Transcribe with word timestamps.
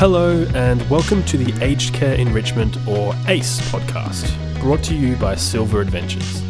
Hello, 0.00 0.46
and 0.54 0.80
welcome 0.88 1.22
to 1.24 1.36
the 1.36 1.62
Aged 1.62 1.92
Care 1.92 2.14
Enrichment 2.14 2.74
or 2.88 3.14
ACE 3.26 3.60
podcast, 3.70 4.34
brought 4.58 4.82
to 4.84 4.94
you 4.94 5.14
by 5.16 5.34
Silver 5.34 5.82
Adventures. 5.82 6.42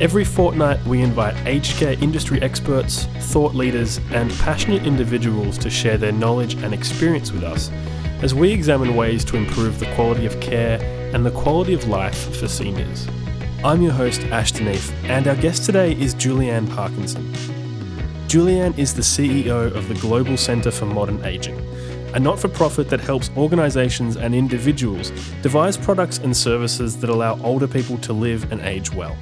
Every 0.00 0.24
fortnight, 0.24 0.82
we 0.86 1.02
invite 1.02 1.36
aged 1.46 1.76
care 1.76 2.02
industry 2.02 2.40
experts, 2.40 3.04
thought 3.30 3.54
leaders, 3.54 4.00
and 4.12 4.32
passionate 4.38 4.86
individuals 4.86 5.58
to 5.58 5.68
share 5.68 5.98
their 5.98 6.12
knowledge 6.12 6.54
and 6.54 6.72
experience 6.72 7.30
with 7.30 7.44
us 7.44 7.70
as 8.22 8.34
we 8.34 8.50
examine 8.50 8.96
ways 8.96 9.22
to 9.26 9.36
improve 9.36 9.78
the 9.78 9.94
quality 9.94 10.24
of 10.24 10.40
care 10.40 10.80
and 11.14 11.26
the 11.26 11.30
quality 11.32 11.74
of 11.74 11.88
life 11.88 12.34
for 12.40 12.48
seniors. 12.48 13.06
I'm 13.62 13.82
your 13.82 13.92
host, 13.92 14.22
Ashton 14.28 14.64
Neath, 14.64 14.94
and 15.04 15.28
our 15.28 15.36
guest 15.36 15.64
today 15.64 15.92
is 15.92 16.14
Julianne 16.14 16.74
Parkinson. 16.74 17.34
Julianne 18.28 18.78
is 18.78 18.94
the 18.94 19.02
CEO 19.02 19.70
of 19.74 19.88
the 19.88 19.94
Global 19.96 20.38
Centre 20.38 20.70
for 20.70 20.86
Modern 20.86 21.22
Aging 21.26 21.68
a 22.14 22.20
not 22.20 22.38
for 22.38 22.48
profit 22.48 22.88
that 22.90 23.00
helps 23.00 23.30
organisations 23.36 24.16
and 24.16 24.34
individuals 24.34 25.10
devise 25.42 25.76
products 25.76 26.18
and 26.18 26.36
services 26.36 26.96
that 26.98 27.10
allow 27.10 27.40
older 27.42 27.68
people 27.68 27.98
to 27.98 28.12
live 28.12 28.50
and 28.50 28.60
age 28.62 28.92
well. 28.92 29.16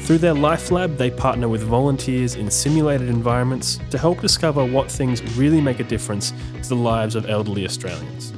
Through 0.00 0.18
their 0.18 0.34
Life 0.34 0.70
Lab, 0.70 0.96
they 0.98 1.10
partner 1.10 1.48
with 1.48 1.62
volunteers 1.62 2.34
in 2.34 2.50
simulated 2.50 3.08
environments 3.08 3.80
to 3.90 3.96
help 3.96 4.20
discover 4.20 4.64
what 4.64 4.90
things 4.90 5.22
really 5.36 5.62
make 5.62 5.80
a 5.80 5.84
difference 5.84 6.32
to 6.62 6.68
the 6.68 6.76
lives 6.76 7.14
of 7.14 7.28
elderly 7.28 7.64
Australians. 7.64 8.32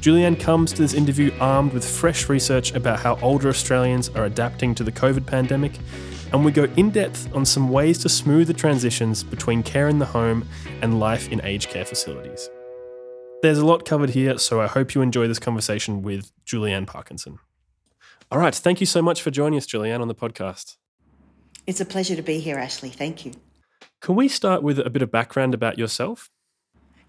Julianne 0.00 0.38
comes 0.38 0.72
to 0.72 0.82
this 0.82 0.94
interview 0.94 1.32
armed 1.40 1.72
with 1.72 1.84
fresh 1.84 2.28
research 2.28 2.72
about 2.74 3.00
how 3.00 3.18
older 3.22 3.48
Australians 3.48 4.08
are 4.10 4.26
adapting 4.26 4.72
to 4.76 4.84
the 4.84 4.92
COVID 4.92 5.26
pandemic 5.26 5.80
and 6.36 6.44
we 6.44 6.52
go 6.52 6.64
in 6.76 6.90
depth 6.90 7.34
on 7.34 7.46
some 7.46 7.70
ways 7.70 7.96
to 7.96 8.10
smooth 8.10 8.46
the 8.46 8.52
transitions 8.52 9.24
between 9.24 9.62
care 9.62 9.88
in 9.88 9.98
the 9.98 10.04
home 10.04 10.46
and 10.82 11.00
life 11.00 11.32
in 11.32 11.40
aged 11.42 11.70
care 11.70 11.86
facilities. 11.86 12.50
There's 13.40 13.56
a 13.56 13.64
lot 13.64 13.86
covered 13.86 14.10
here, 14.10 14.36
so 14.36 14.60
I 14.60 14.66
hope 14.66 14.94
you 14.94 15.00
enjoy 15.00 15.28
this 15.28 15.38
conversation 15.38 16.02
with 16.02 16.30
Julianne 16.44 16.86
Parkinson. 16.86 17.38
All 18.30 18.38
right, 18.38 18.54
thank 18.54 18.80
you 18.80 18.86
so 18.86 19.00
much 19.00 19.22
for 19.22 19.30
joining 19.30 19.56
us, 19.56 19.66
Julianne, 19.66 20.02
on 20.02 20.08
the 20.08 20.14
podcast. 20.14 20.76
It's 21.66 21.80
a 21.80 21.86
pleasure 21.86 22.16
to 22.16 22.22
be 22.22 22.38
here, 22.38 22.58
Ashley. 22.58 22.90
Thank 22.90 23.24
you. 23.24 23.32
Can 24.02 24.14
we 24.14 24.28
start 24.28 24.62
with 24.62 24.78
a 24.78 24.90
bit 24.90 25.00
of 25.00 25.10
background 25.10 25.54
about 25.54 25.78
yourself? 25.78 26.30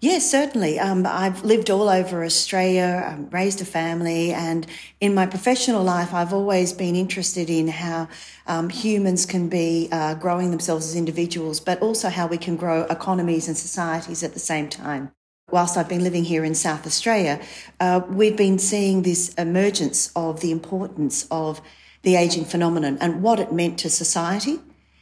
Yes, 0.00 0.30
certainly. 0.30 0.78
Um, 0.78 1.04
I've 1.06 1.42
lived 1.42 1.70
all 1.70 1.88
over 1.88 2.24
Australia, 2.24 3.04
um, 3.04 3.28
raised 3.30 3.60
a 3.60 3.64
family, 3.64 4.32
and 4.32 4.64
in 5.00 5.12
my 5.12 5.26
professional 5.26 5.82
life, 5.82 6.14
I've 6.14 6.32
always 6.32 6.72
been 6.72 6.94
interested 6.94 7.50
in 7.50 7.66
how 7.66 8.06
um, 8.46 8.70
humans 8.70 9.26
can 9.26 9.48
be 9.48 9.88
uh, 9.90 10.14
growing 10.14 10.52
themselves 10.52 10.86
as 10.86 10.94
individuals, 10.94 11.58
but 11.58 11.82
also 11.82 12.10
how 12.10 12.28
we 12.28 12.38
can 12.38 12.54
grow 12.54 12.82
economies 12.84 13.48
and 13.48 13.56
societies 13.56 14.22
at 14.22 14.34
the 14.34 14.38
same 14.38 14.68
time. 14.68 15.10
Whilst 15.50 15.76
I've 15.76 15.88
been 15.88 16.04
living 16.04 16.22
here 16.22 16.44
in 16.44 16.54
South 16.54 16.86
Australia, 16.86 17.40
uh, 17.80 18.02
we've 18.08 18.36
been 18.36 18.60
seeing 18.60 19.02
this 19.02 19.34
emergence 19.34 20.12
of 20.14 20.42
the 20.42 20.52
importance 20.52 21.26
of 21.28 21.60
the 22.02 22.14
aging 22.14 22.44
phenomenon 22.44 22.98
and 23.00 23.20
what 23.20 23.40
it 23.40 23.52
meant 23.52 23.80
to 23.80 23.90
society 23.90 24.60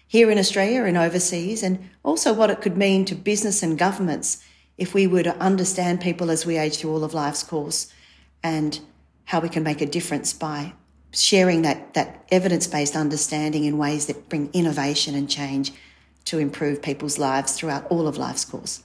here 0.08 0.30
in 0.30 0.38
Australia 0.38 0.84
and 0.84 0.96
overseas, 0.96 1.62
and 1.62 1.90
also 2.02 2.32
what 2.32 2.48
it 2.48 2.62
could 2.62 2.78
mean 2.78 3.04
to 3.04 3.14
business 3.14 3.62
and 3.62 3.76
governments 3.76 4.42
if 4.78 4.94
we 4.94 5.06
were 5.06 5.22
to 5.22 5.36
understand 5.38 6.00
people 6.00 6.30
as 6.30 6.44
we 6.44 6.58
age 6.58 6.76
through 6.76 6.92
all 6.92 7.04
of 7.04 7.14
life's 7.14 7.42
course 7.42 7.92
and 8.42 8.80
how 9.24 9.40
we 9.40 9.48
can 9.48 9.62
make 9.62 9.80
a 9.80 9.86
difference 9.86 10.32
by 10.32 10.72
sharing 11.12 11.62
that, 11.62 11.94
that 11.94 12.24
evidence 12.30 12.66
based 12.66 12.94
understanding 12.94 13.64
in 13.64 13.78
ways 13.78 14.06
that 14.06 14.28
bring 14.28 14.50
innovation 14.52 15.14
and 15.14 15.30
change 15.30 15.72
to 16.24 16.38
improve 16.38 16.82
people's 16.82 17.18
lives 17.18 17.52
throughout 17.52 17.86
all 17.86 18.06
of 18.06 18.18
life's 18.18 18.44
course. 18.44 18.82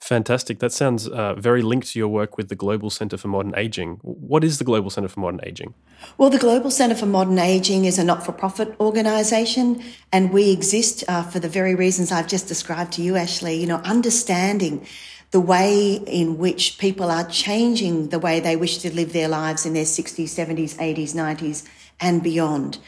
Fantastic. 0.00 0.60
That 0.60 0.72
sounds 0.72 1.08
uh, 1.08 1.34
very 1.34 1.60
linked 1.60 1.88
to 1.88 1.98
your 1.98 2.08
work 2.08 2.36
with 2.36 2.48
the 2.48 2.54
Global 2.54 2.88
Centre 2.88 3.16
for 3.16 3.28
Modern 3.28 3.52
Aging. 3.56 3.98
What 4.02 4.44
is 4.44 4.58
the 4.58 4.64
Global 4.64 4.90
Centre 4.90 5.08
for 5.08 5.20
Modern 5.20 5.40
Aging? 5.42 5.74
Well, 6.16 6.30
the 6.30 6.38
Global 6.38 6.70
Centre 6.70 6.94
for 6.94 7.06
Modern 7.06 7.38
Aging 7.38 7.84
is 7.84 7.98
a 7.98 8.04
not 8.04 8.24
for 8.24 8.32
profit 8.32 8.74
organisation, 8.80 9.82
and 10.12 10.32
we 10.32 10.50
exist 10.50 11.04
uh, 11.08 11.24
for 11.24 11.40
the 11.40 11.48
very 11.48 11.74
reasons 11.74 12.12
I've 12.12 12.28
just 12.28 12.46
described 12.48 12.92
to 12.92 13.02
you, 13.02 13.16
Ashley. 13.16 13.56
You 13.56 13.66
know, 13.66 13.82
understanding 13.84 14.86
the 15.30 15.40
way 15.40 15.94
in 16.06 16.38
which 16.38 16.78
people 16.78 17.10
are 17.10 17.28
changing 17.28 18.08
the 18.08 18.18
way 18.18 18.40
they 18.40 18.56
wish 18.56 18.78
to 18.78 18.94
live 18.94 19.12
their 19.12 19.28
lives 19.28 19.66
in 19.66 19.74
their 19.74 19.84
60s, 19.84 20.24
70s, 20.24 20.76
80s, 20.76 21.14
90s, 21.14 21.68
and 22.00 22.22
beyond. 22.22 22.78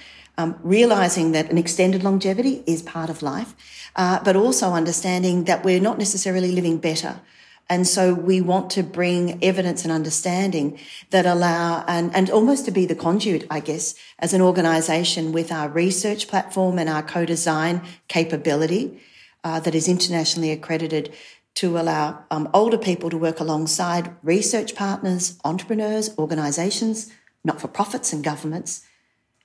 Um, 0.40 0.58
realizing 0.62 1.32
that 1.32 1.50
an 1.50 1.58
extended 1.58 2.02
longevity 2.02 2.62
is 2.66 2.80
part 2.82 3.10
of 3.10 3.20
life 3.20 3.54
uh, 3.96 4.22
but 4.24 4.36
also 4.36 4.72
understanding 4.72 5.44
that 5.44 5.64
we're 5.64 5.80
not 5.80 5.98
necessarily 5.98 6.52
living 6.52 6.78
better. 6.78 7.20
And 7.68 7.86
so 7.86 8.14
we 8.14 8.40
want 8.40 8.70
to 8.70 8.82
bring 8.82 9.42
evidence 9.44 9.84
and 9.84 9.92
understanding 9.92 10.78
that 11.10 11.24
allow 11.24 11.84
and, 11.86 12.14
and 12.16 12.28
almost 12.28 12.64
to 12.64 12.72
be 12.72 12.84
the 12.84 12.96
conduit, 12.96 13.46
I 13.48 13.60
guess, 13.60 13.94
as 14.18 14.34
an 14.34 14.40
organization 14.40 15.30
with 15.30 15.52
our 15.52 15.68
research 15.68 16.26
platform 16.26 16.78
and 16.80 16.88
our 16.88 17.02
co-design 17.02 17.82
capability 18.08 19.00
uh, 19.44 19.60
that 19.60 19.74
is 19.74 19.86
internationally 19.86 20.50
accredited 20.50 21.14
to 21.54 21.78
allow 21.78 22.24
um, 22.30 22.48
older 22.52 22.78
people 22.78 23.08
to 23.10 23.18
work 23.18 23.38
alongside 23.38 24.16
research 24.22 24.74
partners, 24.74 25.38
entrepreneurs, 25.44 26.16
organizations, 26.18 27.12
not-for-profits 27.44 28.12
and 28.12 28.24
governments 28.24 28.84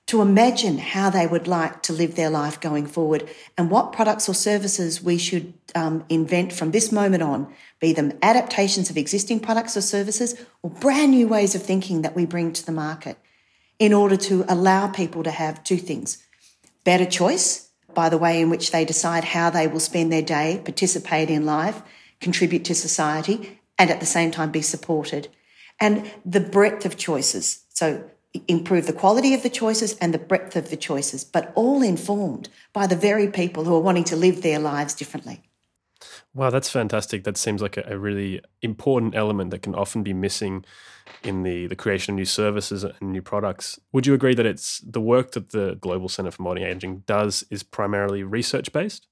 to 0.06 0.22
imagine 0.22 0.78
how 0.78 1.10
they 1.10 1.26
would 1.26 1.48
like 1.48 1.82
to 1.82 1.92
live 1.92 2.14
their 2.14 2.30
life 2.30 2.60
going 2.60 2.86
forward 2.86 3.28
and 3.58 3.70
what 3.70 3.92
products 3.92 4.28
or 4.28 4.34
services 4.34 5.02
we 5.02 5.18
should 5.18 5.52
um, 5.74 6.04
invent 6.08 6.52
from 6.52 6.70
this 6.70 6.92
moment 6.92 7.22
on, 7.22 7.52
be 7.80 7.92
them 7.92 8.12
adaptations 8.22 8.88
of 8.88 8.96
existing 8.96 9.40
products 9.40 9.76
or 9.76 9.80
services 9.80 10.40
or 10.62 10.70
brand 10.70 11.10
new 11.10 11.26
ways 11.26 11.54
of 11.54 11.62
thinking 11.62 12.02
that 12.02 12.14
we 12.14 12.24
bring 12.24 12.52
to 12.52 12.64
the 12.64 12.72
market 12.72 13.18
in 13.78 13.92
order 13.92 14.16
to 14.16 14.44
allow 14.48 14.86
people 14.86 15.22
to 15.22 15.30
have 15.30 15.62
two 15.64 15.76
things 15.76 16.22
better 16.84 17.04
choice 17.04 17.66
by 17.96 18.08
the 18.08 18.18
way 18.18 18.40
in 18.40 18.50
which 18.50 18.70
they 18.70 18.84
decide 18.84 19.24
how 19.24 19.50
they 19.50 19.66
will 19.66 19.80
spend 19.80 20.12
their 20.12 20.22
day, 20.22 20.60
participate 20.62 21.30
in 21.30 21.46
life, 21.46 21.82
contribute 22.20 22.64
to 22.64 22.74
society, 22.74 23.58
and 23.78 23.90
at 23.90 24.00
the 24.00 24.06
same 24.06 24.30
time 24.30 24.50
be 24.52 24.62
supported. 24.62 25.28
And 25.80 26.08
the 26.24 26.40
breadth 26.40 26.84
of 26.84 26.96
choices. 26.96 27.64
So 27.70 28.08
improve 28.48 28.86
the 28.86 28.92
quality 28.92 29.34
of 29.34 29.42
the 29.42 29.50
choices 29.50 29.96
and 29.98 30.12
the 30.12 30.18
breadth 30.18 30.56
of 30.56 30.70
the 30.70 30.76
choices, 30.76 31.24
but 31.24 31.52
all 31.54 31.82
informed 31.82 32.48
by 32.72 32.86
the 32.86 32.96
very 32.96 33.28
people 33.28 33.64
who 33.64 33.74
are 33.74 33.80
wanting 33.80 34.04
to 34.04 34.16
live 34.16 34.42
their 34.42 34.58
lives 34.58 34.94
differently. 34.94 35.42
Wow, 36.34 36.50
that's 36.50 36.68
fantastic. 36.68 37.24
That 37.24 37.36
seems 37.36 37.62
like 37.62 37.76
a, 37.76 37.84
a, 37.86 37.98
really 37.98 38.42
important 38.60 39.14
element 39.14 39.50
that 39.50 39.62
can 39.62 39.74
often 39.74 40.02
be 40.02 40.12
missing 40.12 40.64
in 41.22 41.42
the, 41.42 41.66
the 41.66 41.76
creation 41.76 42.12
of 42.12 42.16
new 42.16 42.26
services 42.26 42.84
and 42.84 43.12
new 43.12 43.22
products. 43.22 43.80
Would 43.92 44.06
you 44.06 44.12
agree 44.12 44.34
that 44.34 44.44
it's 44.44 44.80
the 44.80 45.00
work 45.00 45.32
that 45.32 45.50
the 45.50 45.76
Global 45.80 46.10
Centre 46.10 46.30
for 46.30 46.42
Modern 46.42 46.64
Aging 46.64 47.04
does 47.06 47.44
is 47.50 47.62
primarily 47.62 48.22
research 48.22 48.72
based? 48.72 49.06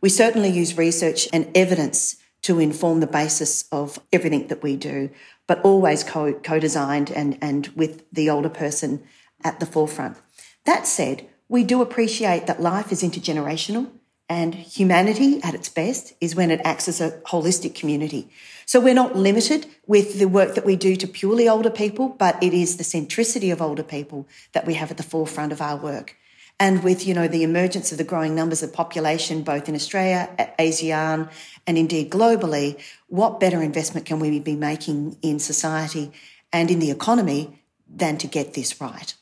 We 0.00 0.08
certainly 0.08 0.50
use 0.50 0.76
research 0.76 1.28
and 1.32 1.48
evidence 1.56 2.16
to 2.44 2.60
inform 2.60 3.00
the 3.00 3.06
basis 3.06 3.64
of 3.72 3.98
everything 4.12 4.46
that 4.48 4.62
we 4.62 4.76
do 4.76 5.10
but 5.46 5.60
always 5.62 6.02
co 6.04 6.32
designed 6.58 7.10
and, 7.10 7.38
and 7.40 7.68
with 7.68 8.04
the 8.10 8.30
older 8.30 8.48
person 8.48 9.02
at 9.42 9.60
the 9.60 9.66
forefront. 9.66 10.16
That 10.64 10.86
said, 10.86 11.28
we 11.48 11.64
do 11.64 11.82
appreciate 11.82 12.46
that 12.46 12.62
life 12.62 12.90
is 12.90 13.02
intergenerational 13.02 13.90
and 14.28 14.54
humanity 14.54 15.42
at 15.42 15.54
its 15.54 15.68
best 15.68 16.14
is 16.20 16.34
when 16.34 16.50
it 16.50 16.60
acts 16.64 16.88
as 16.88 17.00
a 17.00 17.20
holistic 17.26 17.74
community. 17.74 18.30
So 18.64 18.80
we're 18.80 18.94
not 18.94 19.14
limited 19.14 19.66
with 19.86 20.18
the 20.18 20.28
work 20.28 20.54
that 20.54 20.64
we 20.64 20.76
do 20.76 20.96
to 20.96 21.06
purely 21.06 21.46
older 21.46 21.68
people, 21.68 22.08
but 22.08 22.42
it 22.42 22.54
is 22.54 22.78
the 22.78 22.84
centricity 22.84 23.52
of 23.52 23.60
older 23.60 23.82
people 23.82 24.26
that 24.52 24.66
we 24.66 24.74
have 24.74 24.90
at 24.90 24.96
the 24.96 25.02
forefront 25.02 25.52
of 25.52 25.60
our 25.60 25.76
work. 25.76 26.16
And 26.60 26.84
with, 26.84 27.06
you 27.06 27.14
know, 27.14 27.26
the 27.26 27.42
emergence 27.42 27.90
of 27.90 27.98
the 27.98 28.04
growing 28.04 28.34
numbers 28.34 28.62
of 28.62 28.72
population, 28.72 29.42
both 29.42 29.68
in 29.68 29.74
Australia, 29.74 30.30
ASEAN, 30.58 31.28
and 31.66 31.78
indeed 31.78 32.10
globally, 32.10 32.80
what 33.08 33.40
better 33.40 33.60
investment 33.60 34.06
can 34.06 34.20
we 34.20 34.38
be 34.38 34.54
making 34.54 35.18
in 35.20 35.38
society 35.38 36.12
and 36.52 36.70
in 36.70 36.78
the 36.78 36.90
economy 36.90 37.60
than 37.88 38.16
to 38.18 38.26
get 38.28 38.54
this 38.54 38.80
right? 38.80 39.14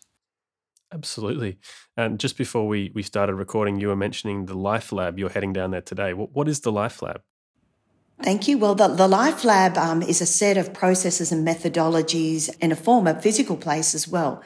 Absolutely. 0.93 1.59
And 1.97 2.21
just 2.21 2.37
before 2.37 2.69
we, 2.69 2.93
we 2.95 3.03
started 3.03 3.35
recording, 3.35 3.81
you 3.81 3.89
were 3.89 3.97
mentioning 3.97 4.45
the 4.45 4.57
Life 4.57 4.93
Lab. 4.93 5.19
You're 5.19 5.31
heading 5.31 5.55
down 5.55 5.71
there 5.71 5.81
today. 5.81 6.13
what, 6.13 6.35
what 6.35 6.49
is 6.49 6.61
the 6.61 6.73
Life 6.73 7.01
Lab? 7.01 7.23
Thank 8.23 8.47
you. 8.47 8.59
Well, 8.59 8.75
the, 8.75 8.89
the 8.89 9.09
Life 9.09 9.43
Lab 9.43 9.77
um, 9.79 10.03
is 10.03 10.21
a 10.21 10.27
set 10.27 10.57
of 10.57 10.73
processes 10.73 11.33
and 11.33 11.47
methodologies 11.47 12.55
in 12.61 12.71
a 12.71 12.77
form, 12.77 13.07
a 13.07 13.21
physical 13.21 13.57
place 13.57 13.95
as 13.95 14.07
well, 14.07 14.43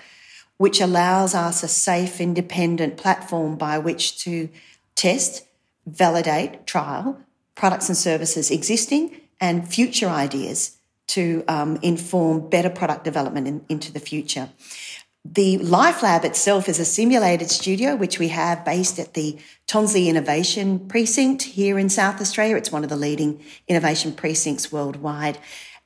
which 0.58 0.81
allows 0.81 1.35
us 1.35 1.62
a 1.62 1.69
safe, 1.69 2.20
independent 2.20 2.97
platform 2.97 3.56
by 3.56 3.79
which 3.79 4.19
to 4.25 4.49
test, 4.94 5.47
validate, 5.87 6.67
trial 6.67 7.19
products 7.55 7.88
and 7.88 7.97
services 7.97 8.50
existing 8.50 9.20
and 9.41 9.69
future 9.69 10.08
ideas 10.08 10.76
to 11.08 11.44
um, 11.49 11.79
inform 11.82 12.49
better 12.49 12.70
product 12.70 13.05
development 13.05 13.49
in, 13.49 13.64
into 13.69 13.93
the 13.93 14.00
future. 14.00 14.50
The 15.25 15.58
Life 15.58 16.03
Lab 16.03 16.25
itself 16.25 16.69
is 16.69 16.79
a 16.79 16.85
simulated 16.85 17.50
studio 17.50 17.97
which 17.97 18.19
we 18.19 18.29
have 18.29 18.64
based 18.64 18.99
at 18.99 19.14
the 19.14 19.38
Tonsley 19.67 20.06
Innovation 20.06 20.87
Precinct 20.87 21.43
here 21.43 21.79
in 21.79 21.88
South 21.88 22.20
Australia. 22.20 22.56
It's 22.56 22.70
one 22.70 22.85
of 22.85 22.91
the 22.91 22.97
leading 22.97 23.43
innovation 23.67 24.12
precincts 24.12 24.70
worldwide. 24.70 25.38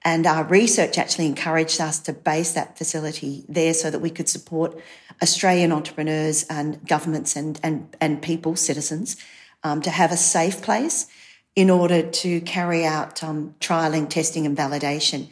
And 0.04 0.26
our 0.26 0.44
research 0.44 0.96
actually 0.96 1.26
encouraged 1.26 1.80
us 1.80 1.98
to 2.00 2.12
base 2.12 2.52
that 2.52 2.78
facility 2.78 3.44
there 3.48 3.74
so 3.74 3.90
that 3.90 3.98
we 3.98 4.10
could 4.10 4.28
support 4.28 4.78
Australian 5.22 5.72
entrepreneurs 5.72 6.44
and 6.44 6.86
governments 6.86 7.36
and, 7.36 7.60
and, 7.62 7.94
and 8.00 8.22
people, 8.22 8.56
citizens, 8.56 9.16
um, 9.62 9.82
to 9.82 9.90
have 9.90 10.10
a 10.10 10.16
safe 10.16 10.62
place 10.62 11.06
in 11.54 11.68
order 11.68 12.02
to 12.02 12.40
carry 12.42 12.86
out 12.86 13.22
um, 13.22 13.54
trialing, 13.60 14.08
testing, 14.08 14.46
and 14.46 14.56
validation 14.56 15.28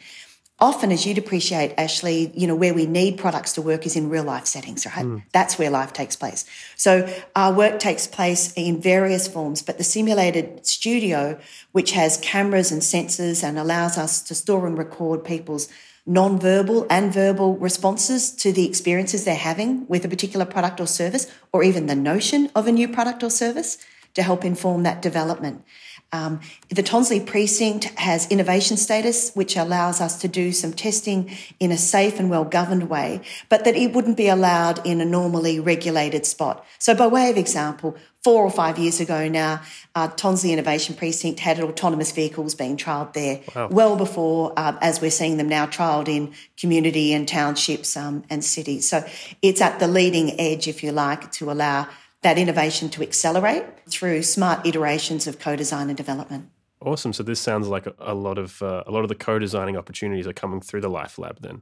often, 0.61 0.91
as 0.91 1.05
you'd 1.05 1.17
appreciate, 1.17 1.73
Ashley, 1.77 2.31
you 2.35 2.47
know, 2.47 2.55
where 2.55 2.73
we 2.73 2.85
need 2.85 3.17
products 3.17 3.53
to 3.53 3.61
work 3.61 3.85
is 3.85 3.95
in 3.95 4.09
real 4.09 4.23
life 4.23 4.45
settings, 4.45 4.85
right? 4.85 5.05
Mm. 5.05 5.23
That's 5.31 5.57
where 5.57 5.69
life 5.69 5.93
takes 5.93 6.15
place. 6.15 6.45
So 6.75 7.11
our 7.35 7.53
work 7.53 7.79
takes 7.79 8.07
place 8.07 8.53
in 8.53 8.81
various 8.81 9.27
forms, 9.27 9.61
but 9.61 9.77
the 9.77 9.83
simulated 9.83 10.65
studio, 10.65 11.39
which 11.71 11.91
has 11.91 12.17
cameras 12.17 12.71
and 12.71 12.81
sensors 12.81 13.43
and 13.43 13.57
allows 13.57 13.97
us 13.97 14.21
to 14.23 14.35
store 14.35 14.67
and 14.67 14.77
record 14.77 15.23
people's 15.23 15.69
non-verbal 16.05 16.87
and 16.89 17.13
verbal 17.13 17.55
responses 17.57 18.31
to 18.31 18.51
the 18.51 18.67
experiences 18.67 19.25
they're 19.25 19.35
having 19.35 19.85
with 19.87 20.03
a 20.03 20.09
particular 20.09 20.45
product 20.45 20.79
or 20.79 20.87
service, 20.87 21.31
or 21.53 21.63
even 21.63 21.85
the 21.85 21.95
notion 21.95 22.49
of 22.55 22.67
a 22.67 22.71
new 22.71 22.87
product 22.87 23.21
or 23.23 23.29
service 23.29 23.77
to 24.15 24.23
help 24.23 24.43
inform 24.43 24.83
that 24.83 25.01
development. 25.01 25.63
Um, 26.11 26.39
the 26.69 26.81
Tonsley 26.81 27.23
precinct 27.23 27.85
has 27.99 28.27
innovation 28.31 28.77
status, 28.77 29.31
which 29.35 29.55
allows 29.55 30.01
us 30.01 30.19
to 30.21 30.27
do 30.27 30.51
some 30.51 30.73
testing 30.73 31.29
in 31.59 31.71
a 31.71 31.77
safe 31.77 32.19
and 32.19 32.31
well 32.31 32.45
governed 32.45 32.89
way, 32.89 33.21
but 33.47 33.63
that 33.65 33.75
it 33.75 33.93
wouldn't 33.93 34.17
be 34.17 34.27
allowed 34.27 34.85
in 34.85 35.01
a 35.01 35.05
normally 35.05 35.59
regulated 35.59 36.25
spot. 36.25 36.65
So, 36.79 36.95
by 36.95 37.05
way 37.05 37.29
of 37.29 37.37
example, 37.37 37.95
four 38.23 38.43
or 38.43 38.49
five 38.49 38.79
years 38.79 38.99
ago 38.99 39.29
now, 39.29 39.61
uh, 39.93 40.07
Tonsley 40.07 40.51
Innovation 40.51 40.95
Precinct 40.95 41.39
had 41.39 41.59
autonomous 41.59 42.11
vehicles 42.11 42.55
being 42.55 42.75
trialled 42.75 43.13
there 43.13 43.41
wow. 43.55 43.67
well 43.69 43.95
before, 43.95 44.51
uh, 44.57 44.77
as 44.81 45.01
we're 45.01 45.11
seeing 45.11 45.37
them 45.37 45.47
now 45.47 45.67
trialled 45.67 46.07
in 46.07 46.33
community 46.57 47.13
and 47.13 47.27
townships 47.27 47.95
um, 47.95 48.23
and 48.31 48.43
cities. 48.43 48.89
So, 48.89 49.05
it's 49.43 49.61
at 49.61 49.79
the 49.79 49.87
leading 49.87 50.39
edge, 50.39 50.67
if 50.67 50.83
you 50.83 50.91
like, 50.91 51.31
to 51.33 51.51
allow 51.51 51.87
that 52.21 52.37
innovation 52.37 52.89
to 52.89 53.01
accelerate 53.01 53.63
through 53.89 54.23
smart 54.23 54.65
iterations 54.65 55.27
of 55.27 55.39
co-design 55.39 55.89
and 55.89 55.97
development. 55.97 56.49
Awesome. 56.81 57.13
So 57.13 57.23
this 57.23 57.39
sounds 57.39 57.67
like 57.67 57.87
a, 57.99 58.13
lot 58.13 58.37
of 58.37 58.61
uh, 58.61 58.83
a 58.87 58.91
lot 58.91 59.03
of 59.03 59.09
the 59.09 59.15
co-designing 59.15 59.75
opportunities 59.77 60.27
are 60.27 60.33
coming 60.33 60.61
through 60.61 60.81
the 60.81 60.89
Life 60.89 61.17
Lab 61.17 61.41
then. 61.41 61.61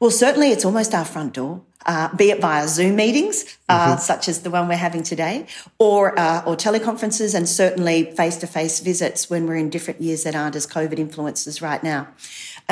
Well, 0.00 0.10
certainly 0.10 0.50
it's 0.50 0.64
almost 0.64 0.94
our 0.94 1.04
front 1.04 1.34
door, 1.34 1.62
uh, 1.86 2.14
be 2.16 2.30
it 2.30 2.40
via 2.40 2.66
Zoom 2.66 2.96
meetings, 2.96 3.58
uh, 3.68 3.92
mm-hmm. 3.92 4.00
such 4.00 4.28
as 4.28 4.40
the 4.40 4.50
one 4.50 4.66
we're 4.66 4.74
having 4.76 5.02
today, 5.02 5.46
or 5.78 6.18
uh, 6.18 6.42
or 6.44 6.56
teleconferences, 6.56 7.34
and 7.34 7.48
certainly 7.48 8.10
face-to-face 8.16 8.80
visits 8.80 9.28
when 9.28 9.46
we're 9.46 9.56
in 9.56 9.70
different 9.70 10.00
years 10.00 10.24
that 10.24 10.34
aren't 10.34 10.56
as 10.56 10.66
COVID 10.66 10.98
influences 10.98 11.60
right 11.62 11.82
now. 11.84 12.08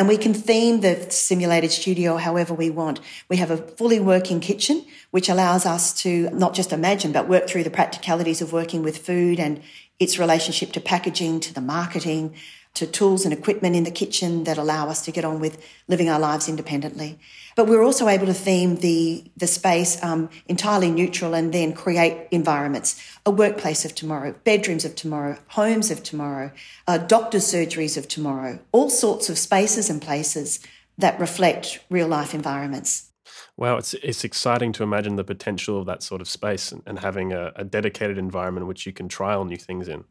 And 0.01 0.09
we 0.09 0.17
can 0.17 0.33
theme 0.33 0.81
the 0.81 1.11
simulated 1.11 1.71
studio 1.71 2.17
however 2.17 2.55
we 2.55 2.71
want. 2.71 3.01
We 3.29 3.37
have 3.37 3.51
a 3.51 3.59
fully 3.59 4.01
working 4.01 4.41
kitchen, 4.41 4.87
which 5.11 5.29
allows 5.29 5.67
us 5.67 5.93
to 6.05 6.31
not 6.31 6.55
just 6.55 6.73
imagine, 6.73 7.13
but 7.13 7.29
work 7.29 7.47
through 7.47 7.65
the 7.65 7.71
practicalities 7.71 8.41
of 8.41 8.51
working 8.51 8.83
with 8.83 8.97
food 8.97 9.39
and 9.39 9.61
its 9.99 10.19
relationship 10.19 10.73
to 10.73 10.81
packaging, 10.81 11.41
to 11.41 11.53
the 11.53 11.61
marketing, 11.61 12.35
to 12.75 12.87
tools 12.87 13.25
and 13.25 13.33
equipment 13.33 13.77
in 13.77 13.85
the 13.85 13.91
kitchen 13.91 14.45
that 14.45 14.57
allow 14.57 14.89
us 14.89 15.05
to 15.05 15.11
get 15.11 15.25
on 15.25 15.41
with 15.41 15.63
living 15.89 16.09
our 16.09 16.21
lives 16.21 16.49
independently. 16.49 17.19
But 17.57 17.67
we're 17.67 17.83
also 17.83 18.09
able 18.09 18.27
to 18.27 18.35
theme 18.35 18.77
the, 18.77 19.25
the 19.37 19.47
space 19.47 20.03
um, 20.03 20.31
entirely 20.47 20.91
neutral 20.91 21.35
and 21.35 21.53
then 21.53 21.73
create 21.73 22.29
environments. 22.31 23.01
A 23.27 23.31
workplace 23.31 23.85
of 23.85 23.95
tomorrow, 23.95 24.35
bedrooms 24.45 24.85
of 24.85 24.95
tomorrow, 24.95 25.37
homes 25.49 25.91
of 25.91 26.03
tomorrow, 26.03 26.53
uh, 26.87 26.99
doctor's 26.99 27.45
surgeries 27.45 27.99
of 27.99 28.09
tomorrow, 28.09 28.61
all 28.73 28.89
sorts 28.89 29.29
of 29.29 29.37
spaces 29.37 29.91
and 29.91 30.01
places 30.01 30.61
that 30.97 31.19
reflect 31.19 31.81
real 31.91 32.09
life 32.09 32.35
environments. 32.35 33.11
Wow, 33.57 33.77
it's 33.77 33.95
it's 33.95 34.25
exciting 34.25 34.73
to 34.73 34.83
imagine 34.83 35.17
the 35.17 35.25
potential 35.25 35.79
of 35.79 35.87
that 35.87 36.03
sort 36.03 36.21
of 36.21 36.29
space 36.29 36.73
and, 36.73 36.83
and 36.87 36.99
having 37.01 37.33
a, 37.33 37.53
a 37.57 37.65
dedicated 37.65 38.17
environment 38.17 38.67
which 38.67 38.87
you 38.87 38.93
can 38.93 39.09
trial 39.09 39.45
new 39.45 39.57
things 39.57 39.87
in. 39.87 40.05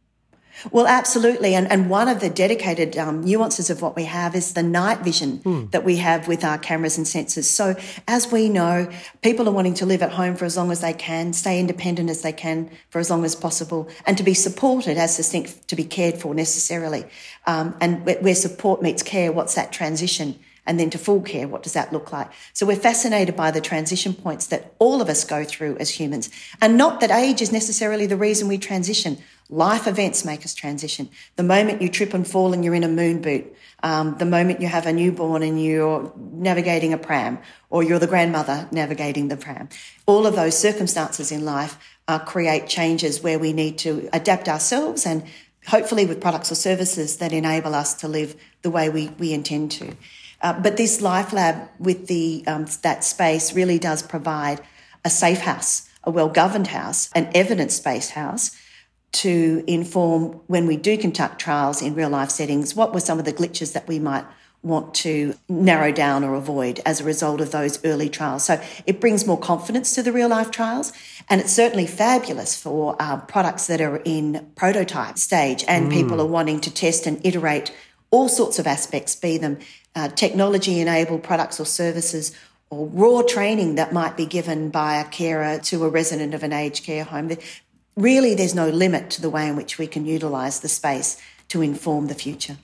Well, 0.71 0.87
absolutely. 0.87 1.55
And, 1.55 1.71
and 1.71 1.89
one 1.89 2.07
of 2.07 2.19
the 2.19 2.29
dedicated 2.29 2.97
um, 2.97 3.21
nuances 3.23 3.69
of 3.69 3.81
what 3.81 3.95
we 3.95 4.05
have 4.05 4.35
is 4.35 4.53
the 4.53 4.63
night 4.63 4.99
vision 4.99 5.39
mm. 5.39 5.71
that 5.71 5.83
we 5.85 5.97
have 5.97 6.27
with 6.27 6.43
our 6.43 6.57
cameras 6.57 6.97
and 6.97 7.05
sensors. 7.05 7.45
So, 7.45 7.75
as 8.07 8.31
we 8.31 8.49
know, 8.49 8.89
people 9.21 9.47
are 9.47 9.51
wanting 9.51 9.75
to 9.75 9.85
live 9.85 10.01
at 10.01 10.11
home 10.11 10.35
for 10.35 10.45
as 10.45 10.57
long 10.57 10.71
as 10.71 10.81
they 10.81 10.93
can, 10.93 11.33
stay 11.33 11.59
independent 11.59 12.09
as 12.09 12.21
they 12.21 12.33
can 12.33 12.69
for 12.89 12.99
as 12.99 13.09
long 13.09 13.23
as 13.23 13.35
possible, 13.35 13.89
and 14.05 14.17
to 14.17 14.23
be 14.23 14.33
supported 14.33 14.97
as 14.97 15.15
distinct 15.17 15.67
to 15.69 15.75
be 15.75 15.83
cared 15.83 16.17
for 16.17 16.33
necessarily. 16.33 17.05
Um, 17.47 17.75
and 17.79 18.05
where 18.05 18.35
support 18.35 18.81
meets 18.81 19.03
care, 19.03 19.31
what's 19.31 19.55
that 19.55 19.71
transition? 19.71 20.39
and 20.69 20.79
then 20.79 20.91
to 20.91 20.99
full 20.99 21.21
care, 21.21 21.47
what 21.47 21.63
does 21.63 21.73
that 21.73 21.91
look 21.91 22.11
like? 22.11 22.29
So 22.53 22.63
we're 22.67 22.75
fascinated 22.75 23.35
by 23.35 23.49
the 23.49 23.59
transition 23.59 24.13
points 24.13 24.45
that 24.47 24.71
all 24.77 25.01
of 25.01 25.09
us 25.09 25.23
go 25.23 25.43
through 25.43 25.77
as 25.77 25.89
humans. 25.89 26.29
And 26.61 26.77
not 26.77 26.99
that 27.01 27.09
age 27.09 27.41
is 27.41 27.51
necessarily 27.51 28.05
the 28.05 28.15
reason 28.15 28.47
we 28.47 28.59
transition. 28.59 29.17
Life 29.51 29.87
events 29.87 30.23
make 30.23 30.45
us 30.45 30.53
transition. 30.53 31.09
The 31.35 31.43
moment 31.43 31.81
you 31.81 31.89
trip 31.89 32.13
and 32.13 32.27
fall 32.27 32.53
and 32.53 32.63
you're 32.63 32.75
in 32.75 32.83
a 32.83 32.87
moon 32.87 33.19
boot, 33.19 33.51
um, 33.81 34.15
the 34.19 34.25
moment 34.25 34.61
you 34.61 34.67
have 34.67 34.85
a 34.85 34.93
newborn 34.93 35.41
and 35.41 35.61
you're 35.61 36.13
navigating 36.15 36.93
a 36.93 36.99
pram, 36.99 37.39
or 37.71 37.81
you're 37.81 37.97
the 37.97 38.05
grandmother 38.05 38.67
navigating 38.71 39.27
the 39.27 39.37
pram, 39.37 39.67
all 40.05 40.27
of 40.27 40.35
those 40.35 40.55
circumstances 40.55 41.31
in 41.31 41.45
life 41.45 41.79
uh, 42.07 42.19
create 42.19 42.67
changes 42.67 43.23
where 43.23 43.39
we 43.39 43.51
need 43.51 43.79
to 43.79 44.07
adapt 44.13 44.47
ourselves 44.47 45.07
and 45.07 45.23
hopefully 45.65 46.05
with 46.05 46.21
products 46.21 46.51
or 46.51 46.55
services 46.55 47.17
that 47.17 47.33
enable 47.33 47.73
us 47.73 47.95
to 47.95 48.07
live 48.07 48.35
the 48.61 48.69
way 48.69 48.87
we, 48.87 49.07
we 49.17 49.33
intend 49.33 49.71
to. 49.71 49.95
Uh, 50.41 50.53
but 50.61 50.77
this 50.77 51.01
Life 51.01 51.33
Lab 51.33 51.69
with 51.79 52.05
the 52.05 52.43
um, 52.45 52.67
that 52.83 53.03
space 53.03 53.53
really 53.53 53.79
does 53.79 54.03
provide 54.03 54.61
a 55.03 55.09
safe 55.09 55.39
house, 55.39 55.89
a 56.03 56.11
well 56.11 56.29
governed 56.29 56.67
house, 56.67 57.09
an 57.13 57.31
evidence 57.33 57.79
based 57.79 58.11
house 58.11 58.55
to 59.11 59.63
inform 59.67 60.39
when 60.47 60.67
we 60.67 60.77
do 60.77 60.97
conduct 60.97 61.39
trials 61.39 61.81
in 61.81 61.95
real 61.95 62.09
life 62.09 62.29
settings 62.29 62.75
what 62.75 62.93
were 62.93 62.99
some 62.99 63.19
of 63.19 63.25
the 63.25 63.33
glitches 63.33 63.73
that 63.73 63.87
we 63.87 63.99
might 63.99 64.25
want 64.61 64.93
to 64.93 65.33
narrow 65.47 65.91
down 65.91 66.23
or 66.23 66.35
avoid 66.35 66.81
as 66.85 66.99
a 66.99 67.03
result 67.03 67.39
of 67.39 67.51
those 67.51 67.83
early 67.85 68.09
trials. 68.09 68.43
So 68.43 68.61
it 68.85 68.99
brings 68.99 69.25
more 69.25 69.39
confidence 69.39 69.95
to 69.95 70.03
the 70.03 70.11
real 70.11 70.27
life 70.27 70.51
trials. 70.51 70.91
And 71.29 71.39
it's 71.39 71.53
certainly 71.53 71.87
fabulous 71.87 72.61
for 72.61 72.95
uh, 72.99 73.17
products 73.21 73.67
that 73.67 73.79
are 73.79 74.01
in 74.03 74.51
prototype 74.55 75.17
stage 75.17 75.63
and 75.67 75.89
mm. 75.89 75.93
people 75.93 76.19
are 76.19 76.25
wanting 76.25 76.59
to 76.61 76.73
test 76.73 77.07
and 77.07 77.25
iterate 77.25 77.73
all 78.11 78.27
sorts 78.27 78.59
of 78.59 78.67
aspects, 78.67 79.15
be 79.15 79.37
them 79.37 79.59
uh, 79.95 80.09
technology 80.09 80.79
enabled 80.81 81.23
products 81.23 81.59
or 81.59 81.65
services 81.65 82.35
or 82.69 82.87
raw 82.87 83.21
training 83.21 83.75
that 83.75 83.93
might 83.93 84.15
be 84.17 84.25
given 84.25 84.69
by 84.69 84.99
a 84.99 85.05
carer 85.05 85.57
to 85.59 85.83
a 85.85 85.89
resident 85.89 86.33
of 86.33 86.43
an 86.43 86.53
aged 86.53 86.83
care 86.83 87.03
home. 87.03 87.31
Really, 87.99 88.33
there's 88.33 88.55
no 88.55 88.69
limit 88.69 89.09
to 89.09 89.21
the 89.21 89.29
way 89.29 89.49
in 89.49 89.57
which 89.57 89.77
we 89.77 89.85
can 89.85 90.05
utilise 90.05 90.61
the 90.61 90.69
space 90.69 91.21
to 91.49 91.61
inform 91.61 92.07
the 92.07 92.15
future. 92.15 92.55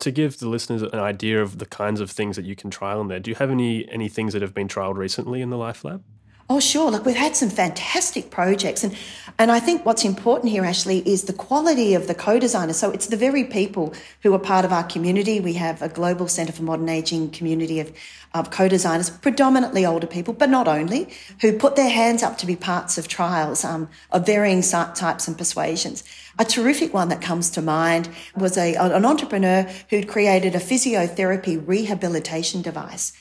To 0.00 0.10
give 0.10 0.38
the 0.38 0.50
listeners 0.50 0.82
an 0.82 0.98
idea 0.98 1.40
of 1.40 1.58
the 1.58 1.64
kinds 1.64 1.98
of 1.98 2.10
things 2.10 2.36
that 2.36 2.44
you 2.44 2.54
can 2.54 2.70
trial 2.70 3.00
in 3.00 3.08
there, 3.08 3.18
do 3.18 3.30
you 3.30 3.34
have 3.36 3.50
any 3.50 3.90
any 3.90 4.10
things 4.10 4.34
that 4.34 4.42
have 4.42 4.52
been 4.52 4.68
trialed 4.68 4.96
recently 4.96 5.40
in 5.40 5.48
the 5.48 5.56
Life 5.56 5.82
Lab? 5.82 6.04
Oh, 6.50 6.60
sure. 6.60 6.90
Look, 6.90 7.06
we've 7.06 7.16
had 7.16 7.36
some 7.36 7.48
fantastic 7.48 8.30
projects. 8.30 8.84
And, 8.84 8.96
and 9.38 9.50
I 9.50 9.60
think 9.60 9.86
what's 9.86 10.04
important 10.04 10.50
here, 10.50 10.64
Ashley, 10.64 10.98
is 11.08 11.24
the 11.24 11.32
quality 11.32 11.94
of 11.94 12.08
the 12.08 12.14
co 12.14 12.38
designers. 12.38 12.76
So 12.76 12.90
it's 12.90 13.06
the 13.06 13.16
very 13.16 13.44
people 13.44 13.94
who 14.22 14.34
are 14.34 14.38
part 14.38 14.64
of 14.64 14.72
our 14.72 14.84
community. 14.84 15.40
We 15.40 15.54
have 15.54 15.80
a 15.80 15.88
global 15.88 16.28
Centre 16.28 16.52
for 16.52 16.62
Modern 16.64 16.88
Ageing 16.88 17.30
community 17.30 17.80
of, 17.80 17.92
of 18.34 18.50
co 18.50 18.68
designers, 18.68 19.08
predominantly 19.08 19.86
older 19.86 20.06
people, 20.06 20.34
but 20.34 20.50
not 20.50 20.68
only, 20.68 21.08
who 21.40 21.56
put 21.56 21.76
their 21.76 21.90
hands 21.90 22.22
up 22.22 22.38
to 22.38 22.46
be 22.46 22.56
parts 22.56 22.98
of 22.98 23.08
trials 23.08 23.64
um, 23.64 23.88
of 24.10 24.26
varying 24.26 24.62
types 24.62 25.28
and 25.28 25.38
persuasions. 25.38 26.04
A 26.38 26.44
terrific 26.44 26.92
one 26.92 27.08
that 27.08 27.22
comes 27.22 27.50
to 27.50 27.62
mind 27.62 28.08
was 28.36 28.58
a, 28.58 28.74
an 28.74 29.04
entrepreneur 29.04 29.62
who'd 29.90 30.08
created 30.08 30.54
a 30.54 30.58
physiotherapy 30.58 31.62
rehabilitation 31.64 32.62
device 32.62 33.12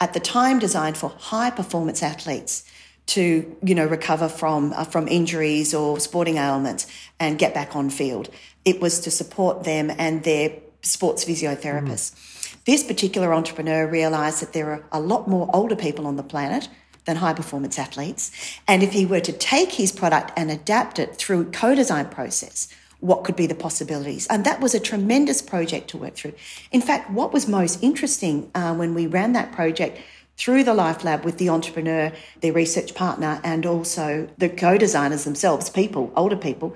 at 0.00 0.14
the 0.14 0.20
time 0.20 0.58
designed 0.58 0.96
for 0.96 1.10
high 1.10 1.50
performance 1.50 2.02
athletes 2.02 2.64
to 3.06 3.56
you 3.62 3.74
know 3.74 3.86
recover 3.86 4.28
from 4.28 4.72
uh, 4.74 4.84
from 4.84 5.08
injuries 5.08 5.74
or 5.74 5.98
sporting 5.98 6.36
ailments 6.36 6.86
and 7.18 7.38
get 7.38 7.54
back 7.54 7.74
on 7.74 7.90
field. 7.90 8.28
It 8.64 8.80
was 8.80 9.00
to 9.00 9.10
support 9.10 9.64
them 9.64 9.90
and 9.98 10.22
their 10.22 10.52
sports 10.82 11.24
physiotherapists. 11.24 12.12
Mm. 12.12 12.64
This 12.64 12.84
particular 12.84 13.34
entrepreneur 13.34 13.86
realized 13.86 14.40
that 14.40 14.52
there 14.52 14.70
are 14.70 14.84
a 14.92 15.00
lot 15.00 15.26
more 15.28 15.50
older 15.52 15.74
people 15.74 16.06
on 16.06 16.16
the 16.16 16.22
planet 16.22 16.68
than 17.04 17.16
high 17.16 17.32
performance 17.32 17.78
athletes, 17.78 18.30
and 18.68 18.82
if 18.82 18.92
he 18.92 19.04
were 19.04 19.20
to 19.20 19.32
take 19.32 19.72
his 19.72 19.90
product 19.90 20.30
and 20.36 20.50
adapt 20.50 21.00
it 21.00 21.16
through 21.16 21.50
co-design 21.50 22.08
process 22.08 22.68
what 23.02 23.24
could 23.24 23.34
be 23.34 23.48
the 23.48 23.54
possibilities. 23.54 24.28
And 24.28 24.44
that 24.44 24.60
was 24.60 24.74
a 24.74 24.80
tremendous 24.80 25.42
project 25.42 25.88
to 25.88 25.98
work 25.98 26.14
through. 26.14 26.34
In 26.70 26.80
fact, 26.80 27.10
what 27.10 27.32
was 27.32 27.48
most 27.48 27.82
interesting 27.82 28.48
uh, 28.54 28.74
when 28.74 28.94
we 28.94 29.08
ran 29.08 29.32
that 29.32 29.50
project 29.50 29.98
through 30.36 30.62
the 30.62 30.72
Life 30.72 31.02
Lab 31.02 31.24
with 31.24 31.38
the 31.38 31.48
entrepreneur, 31.48 32.12
their 32.40 32.52
research 32.52 32.94
partner, 32.94 33.40
and 33.42 33.66
also 33.66 34.28
the 34.38 34.48
co 34.48 34.78
designers 34.78 35.24
themselves, 35.24 35.68
people, 35.68 36.12
older 36.16 36.36
people. 36.36 36.74